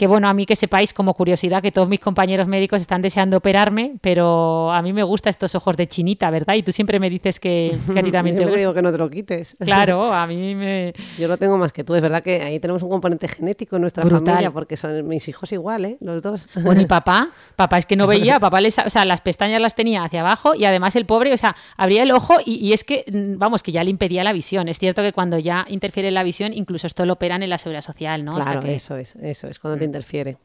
[0.00, 3.36] Que bueno, a mí que sepáis como curiosidad que todos mis compañeros médicos están deseando
[3.36, 6.54] operarme, pero a mí me gustan estos ojos de chinita, ¿verdad?
[6.54, 8.56] Y tú siempre me dices que, que a ti también te gusta.
[8.58, 9.58] digo que no te lo quites.
[9.60, 10.94] Claro, a mí me...
[11.18, 11.94] Yo lo tengo más que tú.
[11.94, 14.24] Es verdad que ahí tenemos un componente genético en nuestra Brutal.
[14.24, 15.98] familia, porque son mis hijos igual, ¿eh?
[16.00, 16.48] Los dos.
[16.64, 19.74] Bueno, y papá, papá es que no veía, papá les, o sea, las pestañas las
[19.74, 22.84] tenía hacia abajo y además el pobre, o sea, abría el ojo y, y es
[22.84, 24.68] que, mm, vamos, que ya le impedía la visión.
[24.68, 27.82] Es cierto que cuando ya interfiere la visión, incluso esto lo operan en la seguridad
[27.82, 28.32] social, ¿no?
[28.32, 30.38] O sea Claro, que- eso es, eso es, cuando te interfiere.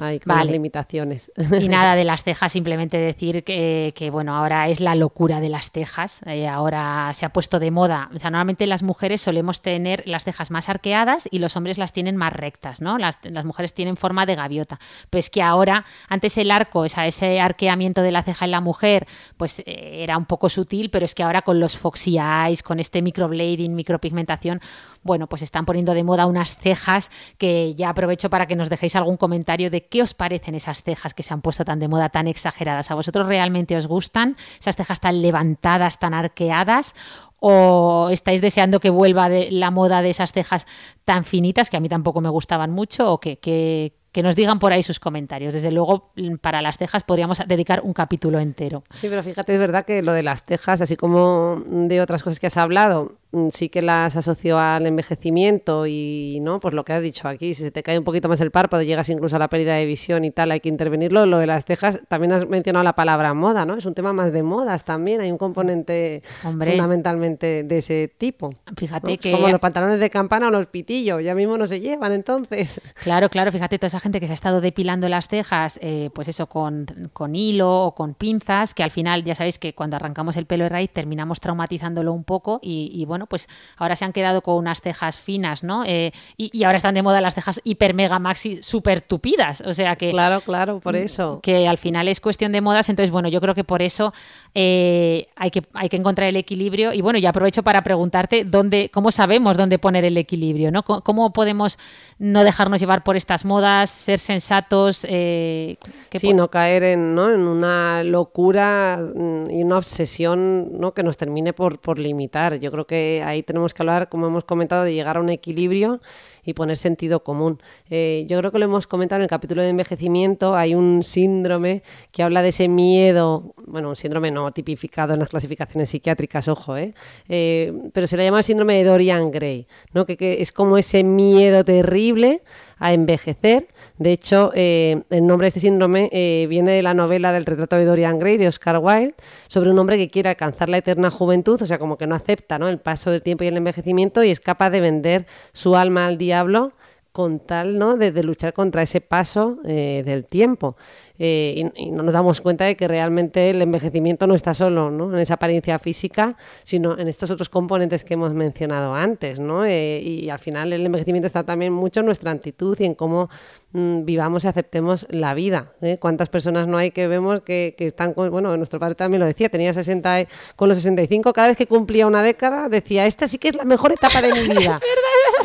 [0.00, 0.44] Hay con Vale.
[0.44, 1.32] las limitaciones.
[1.60, 5.48] Y nada de las cejas, simplemente decir que, que, bueno, ahora es la locura de
[5.48, 6.20] las cejas.
[6.26, 8.08] eh, ahora se ha puesto de moda.
[8.14, 11.92] O sea, normalmente las mujeres solemos tener las cejas más arqueadas y los hombres las
[11.92, 12.96] tienen más rectas, ¿no?
[12.96, 14.78] Las, las mujeres tienen forma de gaviota.
[15.10, 18.60] Pues que ahora, antes el arco, o sea, ese arqueamiento de la ceja en la
[18.60, 19.04] mujer,
[19.36, 22.78] pues eh, era un poco sutil, pero es que ahora con los foxy eyes, con
[22.78, 24.60] este microblading, micropigmentación,
[25.08, 28.94] bueno, pues están poniendo de moda unas cejas que ya aprovecho para que nos dejéis
[28.94, 32.10] algún comentario de qué os parecen esas cejas que se han puesto tan de moda,
[32.10, 32.90] tan exageradas.
[32.90, 36.94] ¿A vosotros realmente os gustan esas cejas tan levantadas, tan arqueadas?
[37.40, 40.66] ¿O estáis deseando que vuelva la moda de esas cejas
[41.06, 43.10] tan finitas, que a mí tampoco me gustaban mucho?
[43.10, 45.54] ¿O que, que, que nos digan por ahí sus comentarios?
[45.54, 48.82] Desde luego, para las cejas podríamos dedicar un capítulo entero.
[48.90, 52.40] Sí, pero fíjate, es verdad que lo de las tejas, así como de otras cosas
[52.40, 53.12] que has hablado,
[53.50, 56.60] sí que las asocio al envejecimiento y, ¿no?
[56.60, 58.82] Pues lo que has dicho aquí, si se te cae un poquito más el párpado,
[58.82, 61.26] llegas incluso a la pérdida de visión y tal, hay que intervenirlo.
[61.26, 63.76] Lo de las cejas, también has mencionado la palabra moda, ¿no?
[63.76, 66.70] Es un tema más de modas también, hay un componente Hombre.
[66.70, 68.54] fundamentalmente de ese tipo.
[68.76, 69.18] Fíjate ¿no?
[69.18, 69.32] que...
[69.32, 72.80] Como los pantalones de campana o los pitillos, ya mismo no se llevan entonces.
[73.02, 76.28] Claro, claro, fíjate, toda esa gente que se ha estado depilando las cejas, eh, pues
[76.28, 80.36] eso, con, con hilo o con pinzas, que al final ya sabéis que cuando arrancamos
[80.36, 84.12] el pelo de raíz terminamos traumatizándolo un poco y, y bueno, pues ahora se han
[84.12, 85.84] quedado con unas cejas finas, ¿no?
[85.84, 89.74] Eh, y, y ahora están de moda las cejas hiper, mega, maxi, súper tupidas, o
[89.74, 90.10] sea que...
[90.10, 91.40] Claro, claro, por eso.
[91.42, 94.12] que al final es cuestión de modas, entonces bueno, yo creo que por eso
[94.54, 98.90] eh, hay, que, hay que encontrar el equilibrio y bueno, ya aprovecho para preguntarte dónde,
[98.92, 100.82] cómo sabemos dónde poner el equilibrio, ¿no?
[100.82, 101.78] ¿Cómo, cómo podemos
[102.18, 105.06] no dejarnos llevar por estas modas, ser sensatos?
[105.08, 105.76] Eh,
[106.18, 107.32] Sí, no caer en, ¿no?
[107.32, 110.94] en una locura mm, y una obsesión ¿no?
[110.94, 112.58] que nos termine por, por limitar.
[112.58, 116.00] Yo creo que ahí tenemos que hablar, como hemos comentado, de llegar a un equilibrio
[116.44, 117.60] y poner sentido común.
[117.90, 121.82] Eh, yo creo que lo hemos comentado en el capítulo de envejecimiento, hay un síndrome
[122.12, 126.76] que habla de ese miedo, bueno, un síndrome no tipificado en las clasificaciones psiquiátricas, ojo,
[126.76, 126.94] ¿eh?
[127.28, 130.06] Eh, pero se le llama el síndrome de Dorian Gray, ¿no?
[130.06, 132.42] que, que es como ese miedo terrible
[132.78, 133.68] a envejecer.
[133.98, 137.76] De hecho, eh, el nombre de este síndrome eh, viene de la novela del retrato
[137.76, 139.14] de Dorian Gray de Oscar Wilde,
[139.48, 142.58] sobre un hombre que quiere alcanzar la eterna juventud, o sea, como que no acepta
[142.58, 142.68] ¿no?
[142.68, 146.18] el paso del tiempo y el envejecimiento y es capaz de vender su alma al
[146.18, 146.72] diablo
[147.18, 147.96] con tal ¿no?
[147.96, 150.76] de, de luchar contra ese paso eh, del tiempo.
[151.18, 154.92] Eh, y, y no nos damos cuenta de que realmente el envejecimiento no está solo
[154.92, 155.12] ¿no?
[155.12, 159.40] en esa apariencia física, sino en estos otros componentes que hemos mencionado antes.
[159.40, 159.64] ¿no?
[159.64, 163.28] Eh, y al final el envejecimiento está también mucho en nuestra actitud y en cómo
[163.72, 165.72] mm, vivamos y aceptemos la vida.
[165.80, 165.96] ¿eh?
[165.98, 169.26] ¿Cuántas personas no hay que vemos que, que están con, bueno, nuestro padre también lo
[169.26, 173.26] decía, tenía 60, y- con los 65, cada vez que cumplía una década, decía, esta
[173.26, 174.78] sí que es la mejor etapa de mi vida.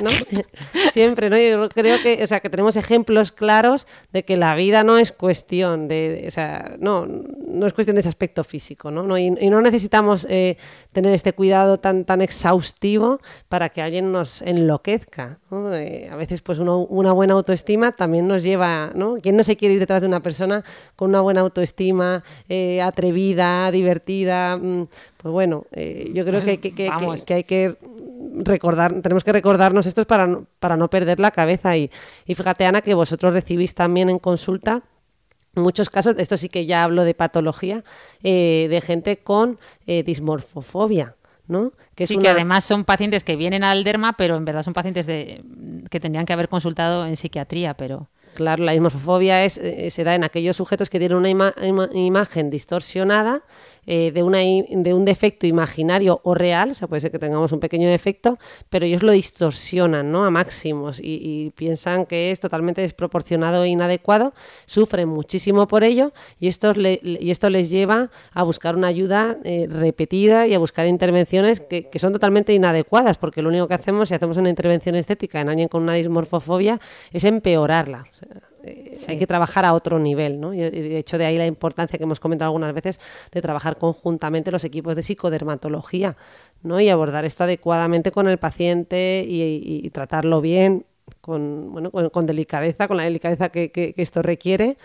[0.02, 0.10] ¿No?
[0.92, 1.38] Siempre, ¿no?
[1.38, 5.12] Yo creo que, o sea, que tenemos ejemplos claros de que la vida no es
[5.12, 9.04] cuestión de, de- o sea, no, no es cuestión de ese aspecto físico, ¿no?
[9.04, 10.58] No, y, y no necesitamos eh,
[10.92, 13.20] tener este cuidado tan, tan exhaustivo
[13.50, 15.74] para que alguien nos enloquezca, ¿no?
[15.76, 19.16] Eh, a veces, pues, uno- una buena autoestima también nos lleva, ¿no?
[19.22, 20.64] ¿Quién no se quiere ir detrás de una persona
[20.96, 24.58] con una buena autoestima, eh, atrevida, divertida?
[24.58, 24.88] Mm,
[25.18, 26.90] Pues bueno, eh, yo creo que, que- que-
[27.24, 27.78] que hay que
[28.36, 31.76] recordar, tenemos que recordarnos esto para, no- para no perder la cabeza.
[31.78, 31.90] Y,
[32.26, 34.84] y fíjate, Ana, que vosotros recibís también en consulta
[35.56, 37.84] muchos casos, esto sí que ya hablo de patología,
[38.24, 41.16] eh, de gente con eh, dismorfofobia.
[41.46, 41.74] ¿no?
[41.94, 44.64] Que es sí, una- que además son pacientes que vienen al derma, pero en verdad
[44.64, 45.44] son pacientes de,
[45.92, 48.10] que tendrían que haber consultado en psiquiatría, pero...
[48.34, 51.90] Claro, la dismorfofobia es, eh, se da en aquellos sujetos que tienen una ima- ima-
[51.94, 53.44] imagen distorsionada
[53.86, 57.52] eh, de, una, de un defecto imaginario o real, o sea, puede ser que tengamos
[57.52, 58.38] un pequeño defecto,
[58.70, 60.26] pero ellos lo distorsionan ¿no?
[60.26, 64.34] a máximos y, y piensan que es totalmente desproporcionado e inadecuado,
[64.66, 69.68] sufren muchísimo por ello y esto, y esto les lleva a buscar una ayuda eh,
[69.70, 74.10] repetida y a buscar intervenciones que, que son totalmente inadecuadas, porque lo único que hacemos
[74.10, 76.80] si hacemos una intervención estética en alguien con una dismorfofobia
[77.12, 78.06] es empeorarla.
[79.08, 80.54] Hay que trabajar a otro nivel, ¿no?
[80.54, 83.00] Y de hecho de ahí la importancia que hemos comentado algunas veces
[83.32, 86.16] de trabajar conjuntamente los equipos de psicodermatología,
[86.62, 86.80] ¿no?
[86.80, 90.86] Y abordar esto adecuadamente con el paciente y tratarlo bien
[91.22, 94.78] con, bueno, con, delicadeza, con la delicadeza que, que esto requiere.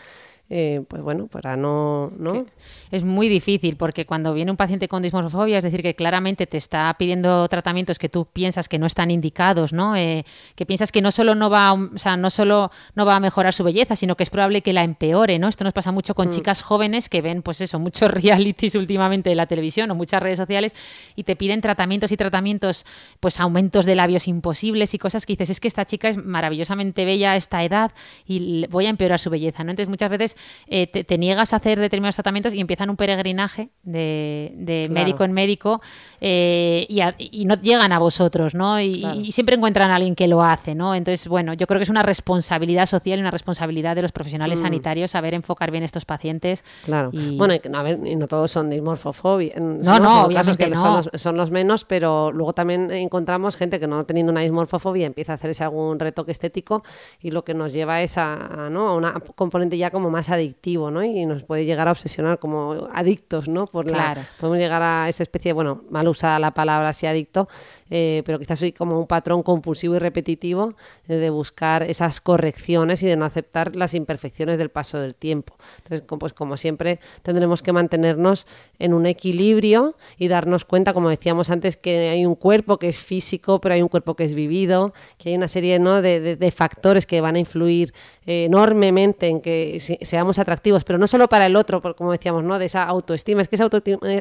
[0.50, 2.10] Eh, pues bueno, para no...
[2.16, 2.46] ¿no?
[2.90, 6.56] Es muy difícil porque cuando viene un paciente con dismorfofobia, es decir, que claramente te
[6.56, 9.94] está pidiendo tratamientos que tú piensas que no están indicados, ¿no?
[9.94, 10.24] Eh,
[10.54, 13.52] que piensas que no solo no va, o sea, no solo no va a mejorar
[13.52, 15.48] su belleza, sino que es probable que la empeore, ¿no?
[15.48, 16.30] Esto nos pasa mucho con mm.
[16.30, 20.38] chicas jóvenes que ven, pues eso, muchos realities últimamente de la televisión o muchas redes
[20.38, 20.74] sociales
[21.14, 22.86] y te piden tratamientos y tratamientos,
[23.20, 27.04] pues aumentos de labios imposibles y cosas que dices, es que esta chica es maravillosamente
[27.04, 27.92] bella a esta edad
[28.26, 29.72] y voy a empeorar su belleza, ¿no?
[29.72, 34.88] Entonces muchas veces eh, te, niegas a hacer determinados tratamientos y empiezan un peregrinaje de,
[34.90, 35.80] médico en médico
[36.20, 38.80] eh, y, no llegan a vosotros, ¿no?
[38.80, 40.94] Y, siempre encuentran a alguien que lo hace, ¿no?
[40.94, 44.60] Entonces, bueno, yo creo que es una responsabilidad social y una responsabilidad de los profesionales
[44.60, 44.62] mm.
[44.62, 46.64] sanitarios saber enfocar bien estos pacientes.
[46.84, 47.10] Claro.
[47.12, 47.82] Bueno, y no,
[48.18, 49.54] no todos son dismorfofobia.
[49.58, 51.02] No, no, obviamente que no.
[51.14, 55.34] Son los, menos, pero luego también encontramos gente que no teniendo una dismorfofobia empieza a
[55.36, 56.82] hacerse algún retoque estético
[57.20, 58.88] y lo que nos lleva es a, ¿no?
[58.88, 61.02] a una componente ya como más adictivo, ¿no?
[61.02, 63.66] Y nos puede llegar a obsesionar como adictos, ¿no?
[63.66, 67.48] Por la, Podemos llegar a esa especie, bueno, mal usada la palabra así adicto,
[67.90, 70.74] eh, pero quizás soy como un patrón compulsivo y repetitivo
[71.08, 75.56] eh, de buscar esas correcciones y de no aceptar las imperfecciones del paso del tiempo.
[75.78, 78.46] Entonces, pues como siempre, tendremos que mantenernos
[78.78, 82.98] en un equilibrio y darnos cuenta, como decíamos antes, que hay un cuerpo que es
[82.98, 86.02] físico, pero hay un cuerpo que es vivido, que hay una serie ¿no?
[86.02, 87.92] de, de, factores que van a influir
[88.26, 89.78] eh, enormemente en que
[90.18, 92.58] seamos atractivos, pero no solo para el otro, como decíamos, ¿no?
[92.58, 93.40] de esa autoestima.
[93.40, 93.68] Es que esa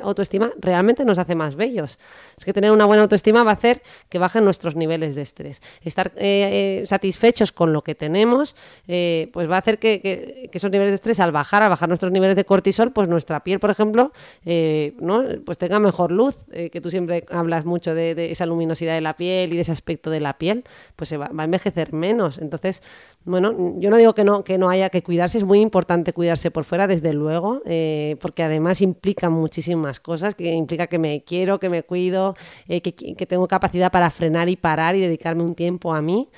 [0.04, 1.98] autoestima realmente nos hace más bellos.
[2.38, 5.60] Es que tener una buena autoestima va a hacer que bajen nuestros niveles de estrés.
[5.82, 8.56] Estar eh, eh, satisfechos con lo que tenemos,
[8.88, 12.12] eh, pues va a hacer que, esos niveles de estrés, al bajar, al bajar nuestros
[12.12, 14.12] niveles de cortisol, pues nuestra piel, por ejemplo,
[15.00, 15.24] ¿no?
[15.45, 19.52] pues tenga mejor luz, que tú siempre hablas mucho de, esa luminosidad de la piel
[19.52, 20.64] y de ese aspecto de la piel,
[20.95, 22.38] pues se va, va a envejecer menos.
[22.38, 22.84] Entonces,
[23.26, 26.52] bueno, yo no digo que no, que no haya que cuidarse, es muy importante cuidarse
[26.52, 27.62] por fuera, desde luego,
[28.20, 32.36] porque además implica muchísimas cosas, que implica que me quiero, que me cuido,
[32.68, 36.30] que, que tengo capacidad para frenar y parar y dedicarme un tiempo a mí.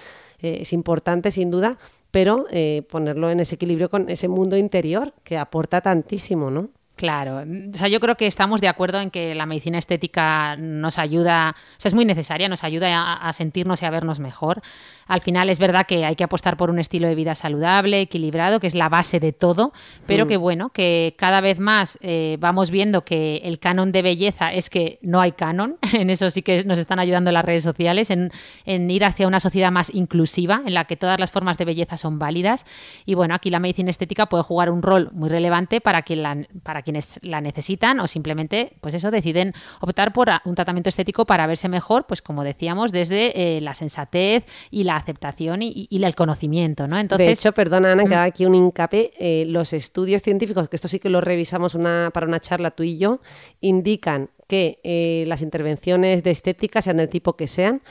[0.42, 1.78] Eh, es importante, sin duda,
[2.12, 6.70] pero eh, ponerlo en ese equilibrio con ese mundo interior que aporta tantísimo, ¿no?
[7.00, 11.00] Claro, o sea, yo creo que estamos de acuerdo en que la medicina estética nos
[11.00, 14.62] ayuda, o sea, es muy necesaria, nos ayuda a, sentirnos y a vernos mejor.
[15.08, 18.60] Al final es verdad que hay que apostar por un estilo de vida saludable, equilibrado,
[18.60, 19.72] que es la base de todo,
[20.08, 20.28] pero mm.
[20.28, 24.70] que bueno, que cada vez más eh, vamos viendo que el canon de belleza es
[24.70, 28.30] que no hay canon, en eso sí que nos están ayudando las redes sociales, en,
[28.66, 31.96] en ir hacia una sociedad más inclusiva, en la que todas las formas de belleza
[31.96, 32.66] son válidas.
[33.06, 36.46] Y bueno, aquí la medicina estética puede jugar un rol muy relevante para que la,
[36.64, 41.46] para quienes la necesitan o simplemente, pues eso, deciden optar por un tratamiento estético para
[41.46, 46.88] verse mejor, pues como decíamos, desde eh, la sensatez y la aceptación y, el conocimiento,
[46.88, 46.98] ¿no?
[46.98, 50.78] Entonces, de hecho, perdona Ana, que haga aquí un hincapié, eh, los estudios científicos, que
[50.78, 53.20] esto sí que lo revisamos una, para una charla tú y yo,
[53.62, 57.84] indican que eh, las intervenciones de estética, sean del tipo que sean,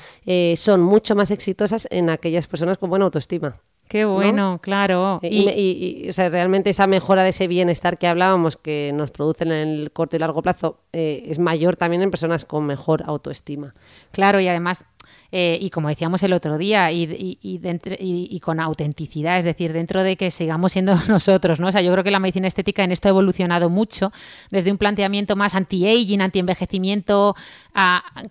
[0.57, 3.61] son mucho más exitosas en aquellas personas con buena autoestima.
[3.89, 5.19] Qué bueno, claro.
[5.23, 10.17] Y, realmente esa mejora de ese bienestar que hablábamos que nos producen en el corto
[10.17, 13.75] y largo plazo eh, es mayor también en personas con mejor autoestima.
[14.13, 14.85] Claro, y además
[15.31, 20.17] eh, y como decíamos el otro día, y, y, con autenticidad, es decir, dentro de
[20.17, 21.69] que sigamos siendo nosotros, ¿no?
[21.69, 24.11] O sea, yo creo que la medicina estética en esto ha evolucionado mucho,
[24.51, 27.35] desde un planteamiento más anti-aging, anti-envejecimiento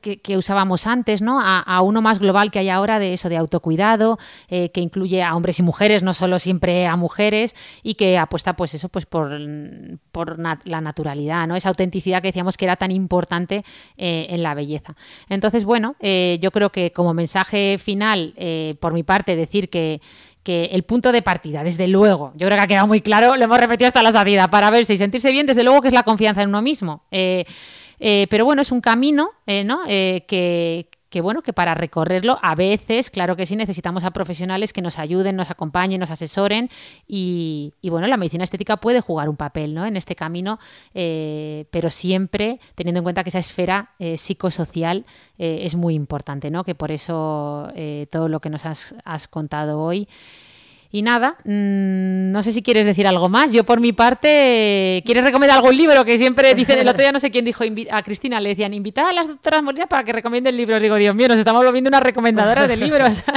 [0.01, 1.39] que, usábamos antes, ¿no?
[1.41, 4.17] A, uno más global que hay ahora de eso, de autocuidado,
[4.49, 8.55] eh, que incluye a hombres y mujeres, no solo siempre a mujeres, y que apuesta,
[8.55, 9.31] pues eso, pues por,
[10.11, 11.55] por la naturalidad, ¿no?
[11.55, 13.63] Esa autenticidad que decíamos que era tan importante
[13.97, 14.95] eh, en la belleza.
[15.29, 20.01] Entonces, bueno, yo creo que como mensaje final, eh, por mi parte, decir que,
[20.49, 23.59] el punto de partida, desde luego, yo creo que ha quedado muy claro, lo hemos
[23.59, 26.41] repetido hasta la salida, para verse y sentirse bien, desde luego que es la confianza
[26.41, 27.03] en uno mismo.
[27.11, 27.43] Eh,
[27.99, 29.31] eh, pero bueno, es un camino
[29.65, 29.81] ¿no?
[29.85, 34.81] que, que bueno, que para recorrerlo a veces, claro que sí, necesitamos a profesionales que
[34.81, 36.69] nos ayuden, nos acompañen, nos asesoren
[37.07, 39.85] y, bueno, la medicina estética puede jugar un papel ¿no?
[39.85, 40.59] en este camino,
[40.93, 45.05] eh, pero siempre teniendo en cuenta que esa esfera eh, psicosocial
[45.37, 46.63] eh, es muy importante, ¿no?
[46.63, 47.71] que por eso
[48.11, 50.07] todo lo que nos has, has contado hoy
[50.91, 53.51] y nada, mm, no sé si quieres decir algo más.
[53.51, 56.05] Yo por mi parte, ¿quieres recomendar algún libro?
[56.05, 59.09] Que siempre dicen, el otro día no sé quién dijo, a Cristina le decían, invita
[59.09, 60.81] a las doctoras Molina para que recomienden libros.
[60.81, 63.23] Digo, Dios mío, nos estamos volviendo una recomendadora de libros.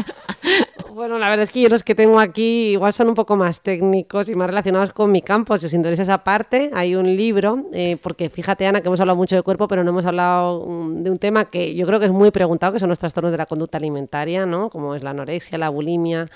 [1.01, 3.63] Bueno, la verdad es que yo los que tengo aquí igual son un poco más
[3.63, 5.57] técnicos y más relacionados con mi campo.
[5.57, 9.17] Si os interesa esa parte, hay un libro, eh, porque fíjate, Ana, que hemos hablado
[9.17, 12.07] mucho de cuerpo, pero no hemos hablado mm, de un tema que yo creo que
[12.07, 14.69] es muy preguntado, que son los trastornos de la conducta alimentaria, ¿no?
[14.69, 16.27] Como es la anorexia, la bulimia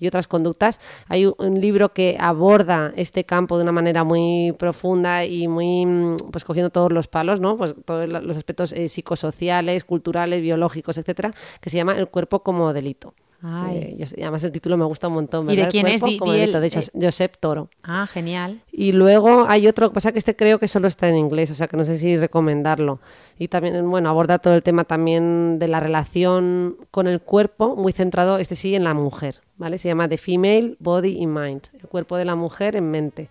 [0.00, 0.80] y otras conductas.
[1.08, 6.16] Hay un libro que aborda este campo de una manera muy profunda y muy, mm,
[6.32, 7.56] pues cogiendo todos los palos, ¿no?
[7.56, 11.30] Pues todos los aspectos eh, psicosociales, culturales, biológicos, etcétera,
[11.60, 13.14] que se llama El cuerpo como delito.
[13.42, 15.46] Eh, además el título me gusta un montón.
[15.46, 15.62] ¿verdad?
[15.62, 16.02] ¿Y de quién es?
[16.02, 17.70] de hecho, eh, Josep Toro.
[17.82, 18.60] Ah, genial.
[18.70, 21.66] Y luego hay otro, pasa que este creo que solo está en inglés, o sea
[21.66, 23.00] que no sé si recomendarlo.
[23.38, 27.92] Y también, bueno, aborda todo el tema también de la relación con el cuerpo, muy
[27.92, 29.78] centrado, este sí, en la mujer, ¿vale?
[29.78, 33.28] Se llama The Female Body and Mind, el cuerpo de la mujer en mente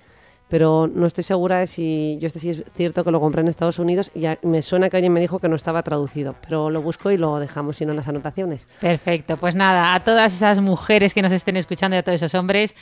[0.49, 3.47] pero no estoy segura de si yo este sí es cierto que lo compré en
[3.47, 6.81] Estados Unidos y me suena que alguien me dijo que no estaba traducido, pero lo
[6.81, 8.67] busco y lo dejamos si no en las anotaciones.
[8.81, 12.35] Perfecto, pues nada, a todas esas mujeres que nos estén escuchando y a todos esos
[12.35, 12.75] hombres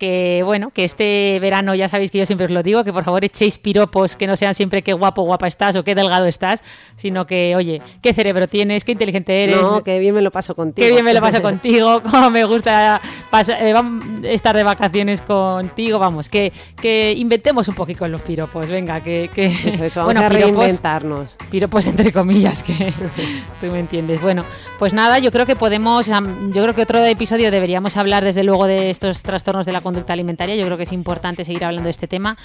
[0.00, 3.04] que bueno, que este verano ya sabéis que yo siempre os lo digo, que por
[3.04, 6.62] favor echéis piropos que no sean siempre qué guapo, guapa estás o qué delgado estás,
[6.96, 9.60] sino que, oye, qué cerebro tienes, qué inteligente eres.
[9.60, 10.86] No, qué bien me lo paso contigo.
[10.86, 12.98] Qué bien me lo paso contigo, cómo me gusta
[13.46, 13.74] eh,
[14.22, 16.50] estar de vacaciones contigo, vamos, que,
[16.80, 19.30] que inventemos un poquito los piropos, venga, que...
[19.34, 21.36] que eso, vamos a reinventarnos.
[21.50, 22.72] Piropos entre comillas, que
[23.60, 24.20] tú me entiendes.
[24.20, 24.44] Bueno,
[24.78, 28.66] pues nada, yo creo que podemos, yo creo que otro episodio deberíamos hablar desde luego
[28.66, 30.54] de estos trastornos de la conducta alimentaria.
[30.56, 32.36] Yo creo que es importante seguir hablando de este tema.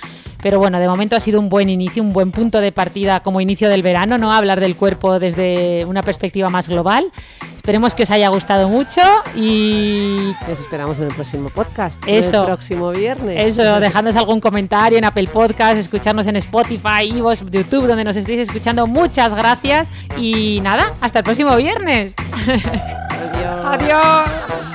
[0.42, 3.42] Pero bueno, de momento ha sido un buen inicio, un buen punto de partida como
[3.42, 4.34] inicio del verano, ¿no?
[4.34, 7.12] Hablar del cuerpo desde una perspectiva más global.
[7.66, 9.02] Esperemos que os haya gustado mucho
[9.36, 12.00] y os esperamos en el próximo podcast.
[12.06, 12.42] Eso.
[12.42, 13.44] El próximo viernes.
[13.44, 18.42] Eso, dejadnos algún comentario en Apple Podcast, escucharnos en Spotify, Ivos, YouTube, donde nos estéis
[18.42, 18.86] escuchando.
[18.86, 22.14] Muchas gracias y nada, hasta el próximo viernes.
[22.46, 23.82] Adiós.
[23.82, 24.75] Adiós.